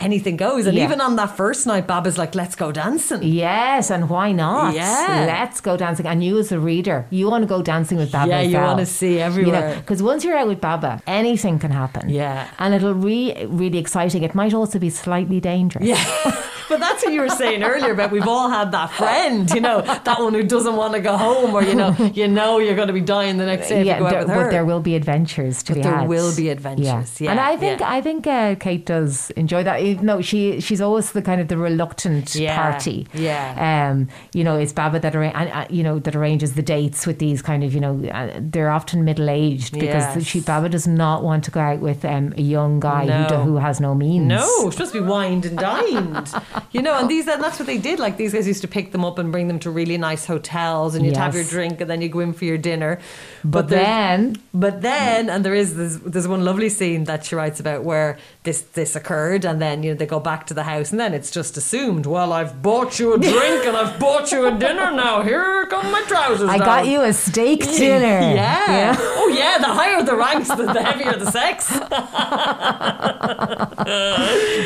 [0.00, 0.66] anything goes.
[0.66, 0.84] And Yeah.
[0.84, 4.74] even on that first night, Baba's like, "Let's go dancing." Yes, and why not?
[4.74, 5.24] Yeah.
[5.26, 6.06] Let's go dancing.
[6.06, 8.28] And you, as a reader, you want to go dancing with Baba.
[8.30, 8.66] Yeah, you well.
[8.68, 9.76] wanna see everywhere.
[9.76, 12.08] Because once you're out with Baba, anything can happen.
[12.08, 12.46] Yeah.
[12.58, 14.22] And it'll be really exciting.
[14.22, 15.84] It might also be slightly dangerous.
[15.86, 16.04] Yeah.
[16.68, 19.80] but that's what you were saying earlier about we've all had that friend, you know,
[19.82, 22.88] that one who doesn't want to go home, or you know, you know, you're going
[22.88, 24.44] to be dying the next day if you go out there- with her.
[24.44, 26.08] but there will be adventures to But be there had.
[26.08, 27.90] will be adventures, yeah, and I think yeah.
[27.92, 29.80] I think uh, Kate does enjoy that.
[30.02, 33.06] Though she she's always the kind of the reluctant Yeah, party.
[33.14, 33.90] yeah.
[33.90, 37.06] Um, you know, it's Baba that arra- and, uh, you know that arranges the dates
[37.06, 40.24] with these kind of you know uh, they're often middle aged because Yes.
[40.24, 43.42] she Baba does not want to go out with um, a young guy who, No.
[43.44, 44.26] who has no means.
[44.26, 46.32] No, it's supposed to be wined and dined.
[46.72, 47.98] you know, and these and that's what they did.
[47.98, 50.94] Like these guys used to pick them up and bring them to really nice hotels,
[50.94, 52.98] and you'd have your drink, and then you go in for your dinner.
[53.44, 57.60] But there's- then but then, and there is there's one lovely scene that she writes
[57.60, 60.90] about where this this occurred, and then you know they go back to the house,
[60.92, 62.06] and then it's just assumed.
[62.06, 64.90] Well, I've bought you a drink, and I've bought you a dinner.
[64.92, 66.48] Now here come my trousers.
[66.48, 68.20] I got you a steak dinner.
[68.34, 68.94] Yeah.
[68.98, 69.58] Oh yeah.
[69.58, 71.72] The higher the ranks, the, the heavier the sex.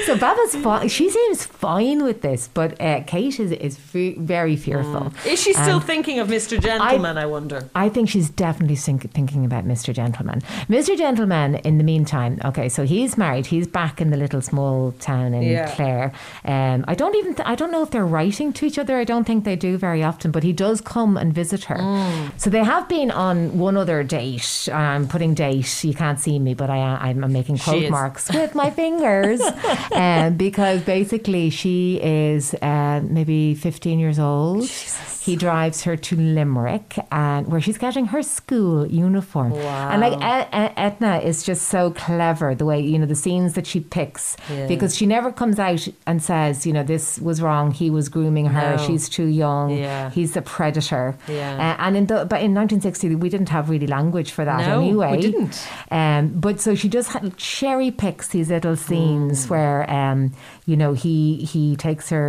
[0.06, 0.88] So Baba's fine.
[0.88, 5.12] She seems fine with this, but uh, Kate is is very fearful.
[5.26, 6.58] Is she still Um, thinking of Mr.
[6.60, 7.18] Gentleman?
[7.18, 7.68] I, wonder.
[7.74, 9.92] I think she's definitely think, thinking about Mr.
[9.92, 10.40] Gentleman.
[10.68, 10.96] Mr.
[10.96, 13.46] Gentleman, in the meantime, okay, so he's married.
[13.46, 15.70] He's back in the little small town in Yeah.
[15.74, 16.12] Clare.
[16.44, 18.96] Um, I don't even th- I don't know if they're writing to each other.
[18.98, 21.76] I don't think they do very often, but he does come and visit her.
[21.76, 22.32] Mm.
[22.36, 24.68] So they have been on one other date.
[24.72, 25.84] I'm putting date.
[25.84, 29.40] You can't see me, but I I'm, I'm making quote marks with my fingers,
[29.92, 34.68] um, because basically she is uh, maybe 15 years old.
[35.28, 39.52] He drives her to Limerick, and where she's getting her school uniform.
[39.52, 40.16] And like
[40.86, 44.66] Edna is just so clever the way you know the scenes that she picks Yeah.
[44.66, 47.70] because she never comes out and says you know this was wrong.
[47.72, 48.76] He was grooming her.
[48.76, 48.86] No.
[48.86, 49.70] She's too young.
[49.76, 50.10] Yeah.
[50.10, 51.16] He's a predator.
[51.28, 51.52] Yeah.
[51.78, 54.80] Uh, and in the but in 1960 we didn't have really language for that No,
[54.80, 55.20] we anyway.
[55.20, 55.56] didn't.
[55.90, 59.50] Um, but so she just had, cherry picks these little scenes Mm.
[59.50, 60.32] where, um,
[60.66, 62.28] you know, he he takes her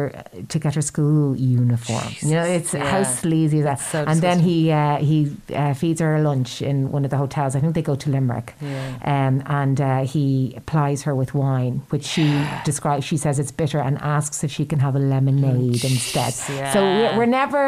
[0.49, 2.03] to get her school uniform.
[2.21, 3.79] You know, it's how sleazy is that.
[3.79, 7.17] so and then he uh, he uh, feeds her a lunch in one of the
[7.17, 7.55] hotels.
[7.55, 8.55] I think they go to Limerick.
[8.61, 8.97] Yeah.
[9.03, 13.05] Um, and uh, he plies her with wine, which she describes.
[13.05, 16.33] She says it's bitter and asks if she can have a lemonade instead.
[16.33, 17.11] So yeah.
[17.13, 17.61] we're, we're never.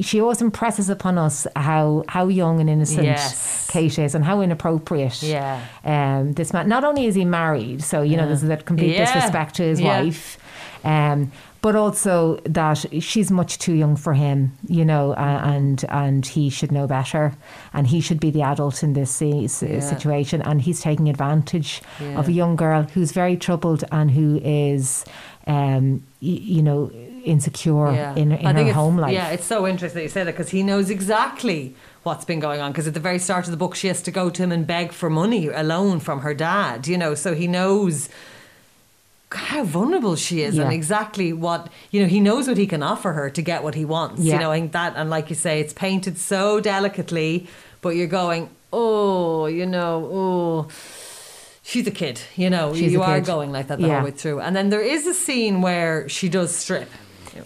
[0.00, 3.68] She always impresses upon us how how young and innocent Yes.
[3.70, 5.22] Kate is, and how inappropriate.
[5.22, 5.64] Yeah.
[5.84, 6.68] Um, this man.
[6.68, 9.80] Not only is he married, so you know this is a complete disrespect to his
[9.80, 10.38] wife.
[10.84, 11.32] Um,
[11.62, 16.72] but also that she's much too young for him, you know, and and he should
[16.72, 17.34] know better,
[17.72, 19.80] and he should be the adult in this si- si- Yeah.
[19.80, 21.82] situation, and he's taking advantage
[22.16, 25.04] of a young girl who's very troubled and who is,
[25.46, 26.90] um, y- you know,
[27.24, 29.12] insecure in, in her home life.
[29.12, 32.62] Yeah, it's so interesting that you say that because he knows exactly what's been going
[32.62, 32.72] on.
[32.72, 34.66] Because at the very start of the book, she has to go to him and
[34.66, 36.88] beg for money, alone from her dad.
[36.88, 38.08] You know, so he knows
[39.32, 42.08] how vulnerable she is and exactly what you know.
[42.08, 44.22] He knows what he can offer her to get what he wants.
[44.22, 44.38] You Yeah.
[44.38, 47.46] know, and that and like you say, it's painted so delicately,
[47.80, 50.68] but you're going, oh, you know, oh.
[51.62, 52.74] She's a kid, you know.
[52.74, 53.26] She's you are kid.
[53.26, 53.96] going like that the Yeah.
[53.96, 56.90] whole way through, and then there is a scene where she does strip.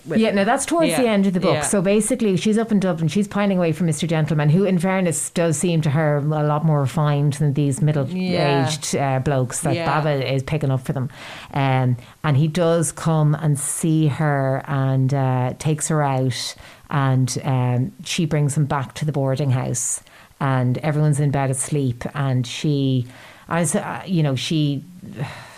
[0.07, 1.55] Yeah, no, that's towards Yeah, the end of the book.
[1.55, 1.61] yeah.
[1.63, 3.09] So basically, she's up in Dublin.
[3.09, 4.09] She's pining away from Mr.
[4.09, 8.97] Gentleman, who, in fairness, does seem to her a lot more refined than these middle-aged
[8.97, 9.87] uh, blokes that Yeah.
[9.87, 11.11] Baba is picking up for them.
[11.53, 16.55] Um, and he does come and see her and uh, takes her out,
[16.91, 20.03] and um, she brings him back to the boarding house,
[20.41, 23.07] and everyone's in bed asleep, and she,
[23.49, 24.83] as uh, you know, she.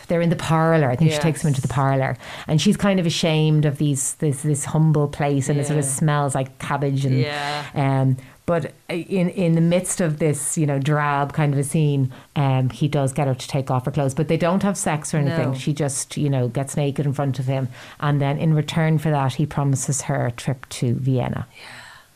[0.08, 0.88] They're in the parlor.
[0.90, 4.14] I think she takes him into the parlor, and she's kind of ashamed of these
[4.14, 7.64] this this humble place, and it sort of smells like cabbage and Yeah.
[7.74, 8.16] um.
[8.46, 12.70] But in in the midst of this, you know, drab kind of a scene, um,
[12.70, 15.16] he does get her to take off her clothes, but they don't have sex or
[15.16, 15.50] anything.
[15.50, 15.58] No.
[15.58, 17.66] She just, you know, gets naked in front of him,
[17.98, 21.48] and then in return for that, he promises her a trip to Vienna.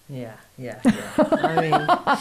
[0.08, 1.12] Yeah, yeah, yeah.
[1.18, 2.16] I mean,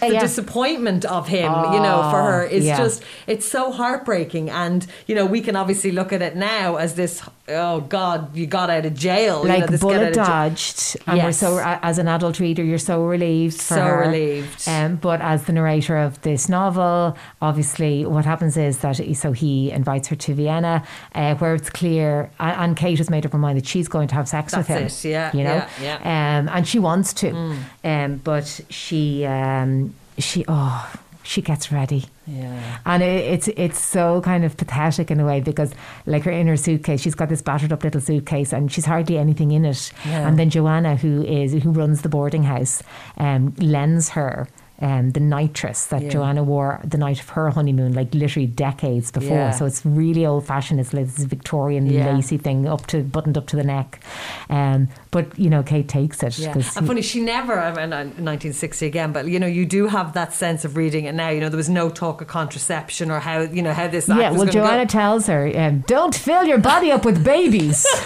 [0.00, 0.20] the Yeah.
[0.20, 2.76] disappointment of him, you know, for her is ah, yeah.
[2.76, 4.50] just, it's so heartbreaking.
[4.50, 8.46] And, you know, we can obviously look at it now as this, oh God, you
[8.46, 9.42] got out of jail.
[9.42, 12.78] you Like know, this bullet out dodged, and we're so as an adult reader, you're
[12.78, 14.00] so relieved So her.
[14.00, 14.68] relieved.
[14.68, 19.70] Um, but as the narrator of this novel, obviously, what happens is that so he
[19.70, 20.84] invites her to Vienna,
[21.14, 24.14] uh, where it's clear, and Kate has made up her mind that she's going to
[24.14, 24.84] have sex with him.
[24.84, 25.96] It, yeah, you know, yeah,
[26.38, 30.92] Um, and she wants to, um, but she, um, she, oh,
[31.22, 32.06] she gets ready.
[32.26, 32.78] Yeah.
[32.86, 35.74] And it, it's it's so kind of pathetic in a way because,
[36.06, 39.18] like, her in her suitcase, she's got this battered up little suitcase, and she's hardly
[39.18, 39.92] anything in it.
[40.06, 40.26] Yeah.
[40.26, 42.82] And then Joanna, who is who runs the boarding house,
[43.16, 44.48] um, lends her.
[44.82, 46.08] Um, the nitrous that Yeah.
[46.08, 49.36] Joanna wore the night of her honeymoon, like literally decades before.
[49.36, 49.50] Yeah.
[49.50, 50.80] So it's really old fashioned.
[50.80, 52.14] It's like this Victorian Yeah.
[52.14, 54.00] lacy thing up to buttoned up to the neck.
[54.48, 56.38] Um, but you know, Kate takes it.
[56.38, 59.86] Yeah, and funny, she never, I mean, uh, 1960 again, but you know, you do
[59.88, 61.28] have that sense of reading it now.
[61.28, 64.30] You know, there was no talk of contraception or how, you know, how this yeah,
[64.30, 64.88] well, Joanna go.
[64.88, 67.86] tells her, um, "Don't fill your body up with babies."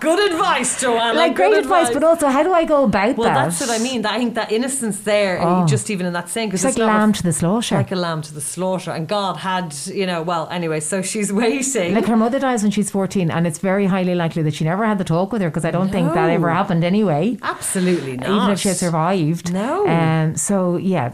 [0.00, 1.18] Good advice, Joanna.
[1.18, 3.44] like great advice, but also how do I go about Well, that?
[3.46, 4.04] that's what I mean.
[4.06, 5.66] I think that innocence there, Oh.
[5.66, 7.76] just even in that saying, because It's like lamb to the slaughter.
[7.76, 8.90] like a lamb to the slaughter.
[8.90, 11.94] And God had, you know, well, anyway, so she's waiting.
[11.94, 14.84] Like her mother dies when she's 14, and it's very highly likely that she never
[14.86, 17.38] had the talk with her because I don't think that ever happened anyway.
[17.42, 18.28] Absolutely not.
[18.28, 19.52] Even if she had survived.
[19.52, 19.86] No.
[19.88, 21.10] Um, so, yeah,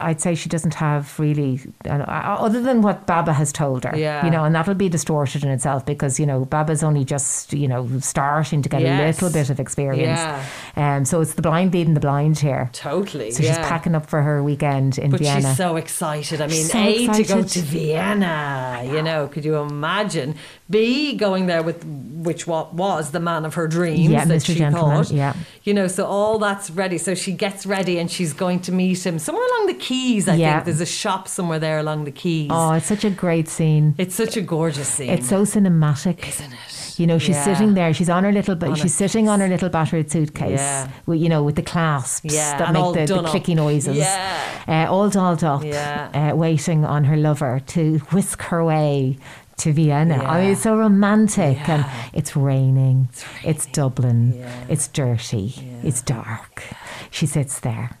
[0.00, 3.96] I'd say she doesn't have really, uh, other than what Baba has told her.
[3.96, 4.24] Yeah.
[4.24, 7.68] You know, and that'll be distorted in itself because, you know, Baba's only just, you
[7.68, 7.69] know,
[8.00, 9.20] starting to get Yes.
[9.20, 10.18] a little bit of experience.
[10.18, 10.44] Yeah.
[10.76, 12.70] Um, so it's the blind leading the blind here.
[12.72, 13.30] Totally.
[13.30, 13.50] So yeah.
[13.56, 15.48] she's packing up for her weekend in But Vienna.
[15.48, 16.40] she's so excited.
[16.40, 20.34] I mean, So A, to go to Vienna, you know, could you imagine?
[20.68, 24.46] B, going there with, which what was the man of her dreams Yeah, that Mr.
[24.46, 25.12] she Gentleman, thought.
[25.12, 25.34] yeah.
[25.64, 26.96] You know, so all that's ready.
[26.98, 30.34] So she gets ready and she's going to meet him somewhere along the Quays, I
[30.36, 30.52] Yeah.
[30.54, 30.66] think.
[30.66, 32.48] There's a shop somewhere there along the Quays.
[32.50, 33.94] oh, it's such a great scene.
[33.98, 35.10] It's such a gorgeous scene.
[35.10, 36.26] It's so cinematic.
[36.28, 36.58] isn't it?
[37.00, 37.44] You know, she's Yeah.
[37.44, 37.94] sitting there.
[37.94, 40.60] She's on her little, but she's sitting on her little battered suitcase.
[40.60, 40.88] Yeah.
[41.06, 43.96] With, you know, with the clasps Yeah, that and make the, the clicky noises.
[43.96, 44.36] Yeah.
[44.68, 45.64] Uh, all dolled up.
[45.64, 46.10] Yeah.
[46.32, 49.16] Uh, waiting on her lover to whisk her way
[49.56, 50.18] to Vienna.
[50.22, 50.30] Yeah.
[50.30, 51.92] I mean, it's so romantic, and Yeah.
[52.12, 53.08] it's raining.
[53.44, 54.34] It's, Dublin.
[54.36, 54.50] Yeah.
[54.68, 55.54] It's dirty.
[55.82, 56.62] It's dark.
[57.10, 57.92] She sits there.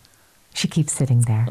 [0.52, 1.46] She keeps sitting there.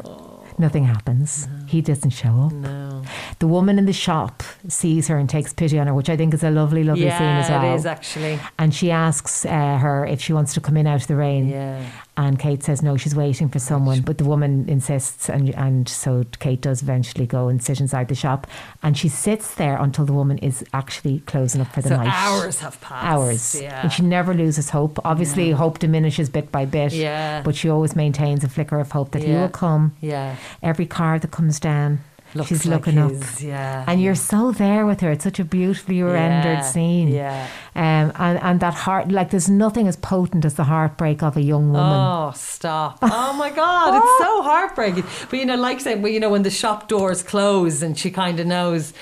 [0.58, 1.48] Nothing happens.
[1.66, 2.52] He doesn't show up.
[2.52, 3.02] No.
[3.38, 6.34] The woman in the shop sees her and takes pity on her, which I think
[6.34, 7.72] is a lovely, lovely yeah, scene as well.
[7.72, 8.38] it is actually.
[8.58, 11.48] And she asks uh, her if she wants to come in out of the rain.
[11.48, 11.84] Yeah.
[12.22, 14.02] And Kate says no, she's waiting for someone.
[14.02, 18.14] But the woman insists, and and so Kate does eventually go and sit inside the
[18.14, 18.46] shop.
[18.82, 22.12] And she sits there until the woman is actually closing up for the So night.
[22.12, 23.06] hours have passed.
[23.12, 23.42] Hours.
[23.62, 23.82] Yeah.
[23.82, 24.98] And she never loses hope.
[25.02, 26.92] Obviously, hope diminishes bit by bit.
[26.92, 27.40] Yeah.
[27.42, 29.96] But she always maintains a flicker of hope that he will come.
[30.02, 30.36] yeah.
[30.62, 32.00] Every car that comes down,
[32.34, 33.12] Looks she's like looking up.
[33.40, 33.84] Yeah.
[33.86, 35.10] And you're so there with her.
[35.10, 37.08] It's such a beautifully rendered Yeah, scene.
[37.08, 37.46] yeah.
[37.74, 41.42] Um, and, and that heart, like, there's nothing as potent as the heartbreak of a
[41.42, 41.92] young woman.
[41.92, 42.98] Oh, stop.
[43.02, 45.04] Oh my God, it's so heartbreaking.
[45.28, 48.10] But you know, like saying, well, you know, when the shop doors close and she
[48.10, 48.92] kind of knows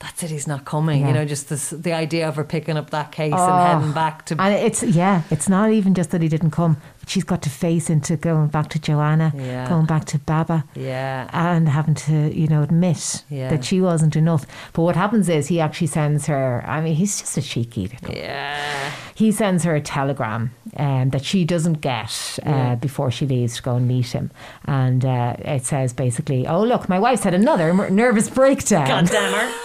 [0.00, 1.02] that's it, he's not coming.
[1.02, 1.08] Yeah.
[1.08, 3.38] You know, just this, the idea of her picking up that case Oh.
[3.52, 4.40] and heading back to.
[4.40, 7.50] And it's, yeah, it's not even just that he didn't come, but she's got to
[7.50, 9.68] face into going back to Joanna, Yeah.
[9.68, 10.64] going back to Baba.
[10.74, 11.28] yeah.
[11.34, 13.50] And having to, you know, admit Yeah.
[13.50, 14.46] that she wasn't enough.
[14.72, 16.64] But what happens is he actually sends her.
[16.66, 18.90] I mean, he's just a cheeky little Yeah.
[19.14, 22.74] he sends her a telegram um, that she doesn't get uh, Yeah.
[22.76, 24.30] before she leaves to go and meet him.
[24.64, 28.86] And uh, it says basically, Oh, look, my wife's had another nervous breakdown.
[28.88, 29.54] God damn her.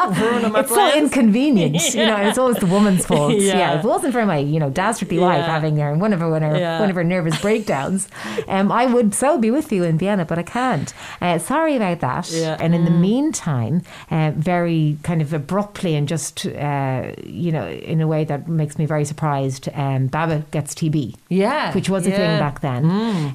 [0.00, 0.96] It's so plans.
[0.96, 3.32] inconvenient, you know, it's always the woman's fault.
[3.34, 3.58] Yeah.
[3.58, 3.78] yeah.
[3.78, 6.42] if it wasn't for my, you know, dastardly wife having her one of her one
[6.42, 6.80] of her, Yeah.
[6.80, 8.08] one of her nervous breakdowns,
[8.46, 10.92] um, I would so be with you in Vienna, but I can't.
[11.20, 12.30] Uh, sorry about that.
[12.30, 12.56] Yeah.
[12.60, 18.00] And in the meantime, uh, very kind of abruptly and just, uh, you know, in
[18.00, 21.72] a way that makes me very surprised, um, Baba gets TB Yeah.
[21.74, 22.18] which was a thing.
[22.28, 22.38] Mm.
[22.38, 22.84] back then.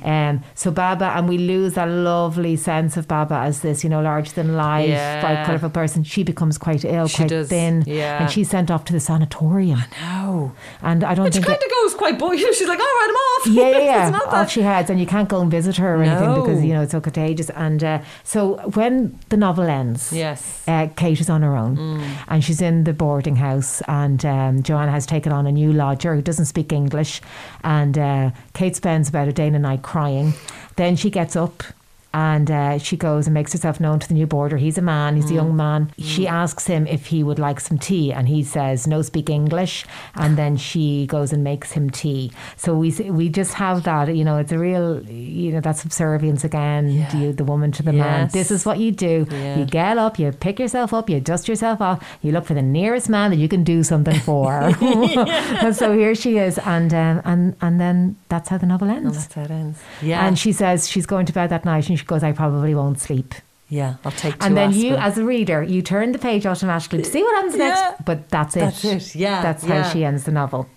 [0.04, 4.02] Um, so Baba, and we lose that lovely sense of Baba as this, you know,
[4.02, 5.22] larger than life, Yeah.
[5.22, 6.04] bright, colourful person.
[6.14, 8.22] She becomes quite ill, She quite does, thin, yeah.
[8.22, 9.80] and she's sent off to the sanatorium.
[10.00, 10.52] No.
[10.84, 11.48] And I don't Which think.
[11.48, 12.42] kind that- of goes quite boyish.
[12.58, 13.48] She's like, all right, I'm off.
[13.48, 14.10] yeah, yeah, It's yeah.
[14.12, 14.50] not Off that.
[14.52, 16.92] she heads, and you can't go and visit her or anything because you know it's
[16.92, 17.50] so contagious.
[17.52, 20.62] And uh, so when the novel ends, Yes.
[20.68, 22.04] uh, Kate is on her own, Mm.
[22.28, 26.14] and she's in the boarding house, and um, Joanna has taken on a new lodger
[26.16, 27.22] who doesn't speak English,
[27.64, 30.34] and uh, Kate spends about a day and a night crying.
[30.76, 31.64] Then she gets up.
[32.14, 34.58] And uh, she goes and makes herself known to the new boarder.
[34.58, 35.36] He's a man, he's a Mm.
[35.36, 35.92] young man.
[35.98, 39.86] She asks him if he would like some tea, and he says, No, speak English.
[40.16, 42.32] And then she goes and makes him tea.
[42.56, 46.44] So we we just have that, you know, it's a real, you know, that subservience
[46.44, 47.16] again, Yeah.
[47.18, 48.30] you, the woman to the man.
[48.32, 49.26] This is what you do.
[49.32, 49.58] Yeah.
[49.60, 52.62] You get up, you pick yourself up, you dust yourself off, you look for the
[52.62, 54.52] nearest man that you can do something for.
[54.82, 59.06] and so here she is, and um, and and then that's how the novel And
[59.06, 59.18] ends.
[59.18, 59.80] that's how it ends.
[60.02, 60.26] Yeah.
[60.28, 63.34] And she says she's going to bed that night, and goes, "I probably won't sleep."
[63.74, 67.00] yeah, I'll take two and then you, as a reader, you turn the page automatically
[67.02, 67.70] to see what happens Yeah.
[67.70, 68.06] next.
[68.06, 68.60] But that's it.
[68.60, 69.90] That's it, yeah, That's how yeah.
[69.92, 70.68] she ends the novel.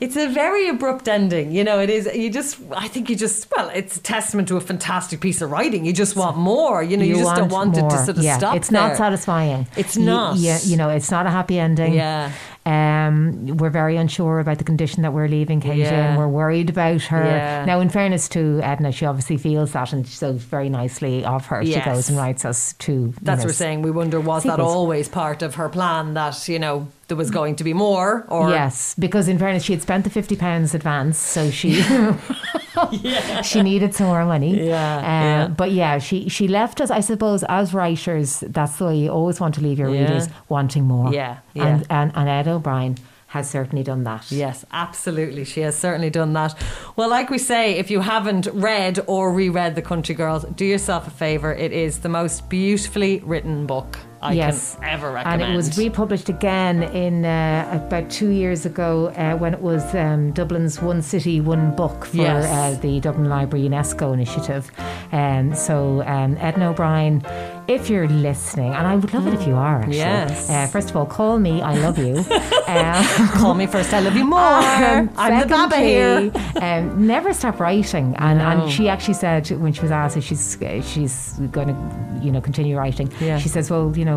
[0.00, 1.52] It's a very abrupt ending.
[1.52, 2.10] You know, it is.
[2.12, 5.52] You just, I think you just, well, it's a testament to a fantastic piece of
[5.52, 5.84] writing.
[5.84, 6.82] You just want more.
[6.82, 8.56] You know, you, just don't want it to sort of yeah, stop.
[8.56, 9.68] It's not satisfying.
[9.76, 10.38] It's not.
[10.38, 11.94] Yeah, you know, it's not a happy ending.
[11.94, 12.32] Yeah.
[12.64, 16.12] Um, we're very unsure about the condition that we're leaving Kate Yeah.
[16.12, 16.18] in.
[16.18, 17.24] We're worried about her.
[17.24, 17.64] Yeah.
[17.64, 21.60] Now, in fairness to Edna, she obviously feels that, and so very nicely of her,
[21.62, 21.82] Yes.
[21.84, 23.12] she goes and writes us to.
[23.20, 23.82] That's what we're saying.
[23.82, 27.54] We wonder was that always part of her plan that you know there was going
[27.56, 31.18] to be more, or Yes, because in fairness, she had spent the fifty pounds advance,
[31.18, 31.70] so she
[33.42, 34.66] she needed some more money.
[34.66, 35.48] Yeah, Uh, yeah.
[35.48, 36.90] But yeah, she she left us.
[36.90, 40.00] I suppose as writers, that's the way you always want to leave your Yeah.
[40.02, 41.12] readers wanting more.
[41.12, 41.66] Yeah, yeah.
[41.66, 42.96] And, and and Ed O'Brien
[43.28, 44.30] has certainly done that.
[44.30, 45.44] Yes, absolutely.
[45.44, 46.54] She has certainly done that.
[46.96, 51.06] Well, like we say, if you haven't read or reread The Country Girls, do yourself
[51.06, 51.50] a favour.
[51.54, 54.76] It is the most beautifully written book I yes.
[54.76, 59.52] can ever And it was republished again in uh, about two years ago uh, when
[59.52, 62.44] it was um, Dublin's One City, One Book for Yes.
[62.46, 64.70] uh, the Dublin Library UNESCO initiative.
[65.10, 67.24] Um, so um, Edna O'Brien
[67.68, 69.98] if you're listening, and I would love it if you are actually.
[69.98, 70.50] Yes.
[70.50, 71.62] Uh, first of all, call me.
[71.62, 72.16] I love you.
[72.66, 73.92] um, Call me first.
[73.94, 74.38] I love you more.
[74.40, 76.32] um, I'm the baba here.
[76.60, 78.44] Um, never stop writing, and, No.
[78.62, 82.40] and she actually said when she was asked if she's she's going to you know
[82.40, 83.38] continue writing, Yeah.
[83.38, 84.11] she says, well, you know,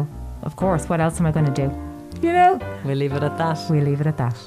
[0.46, 0.88] of course.
[0.90, 1.72] What else am I going to do?
[2.26, 3.60] You know, We'll leave it at that.
[3.70, 4.38] we'll leave it at that.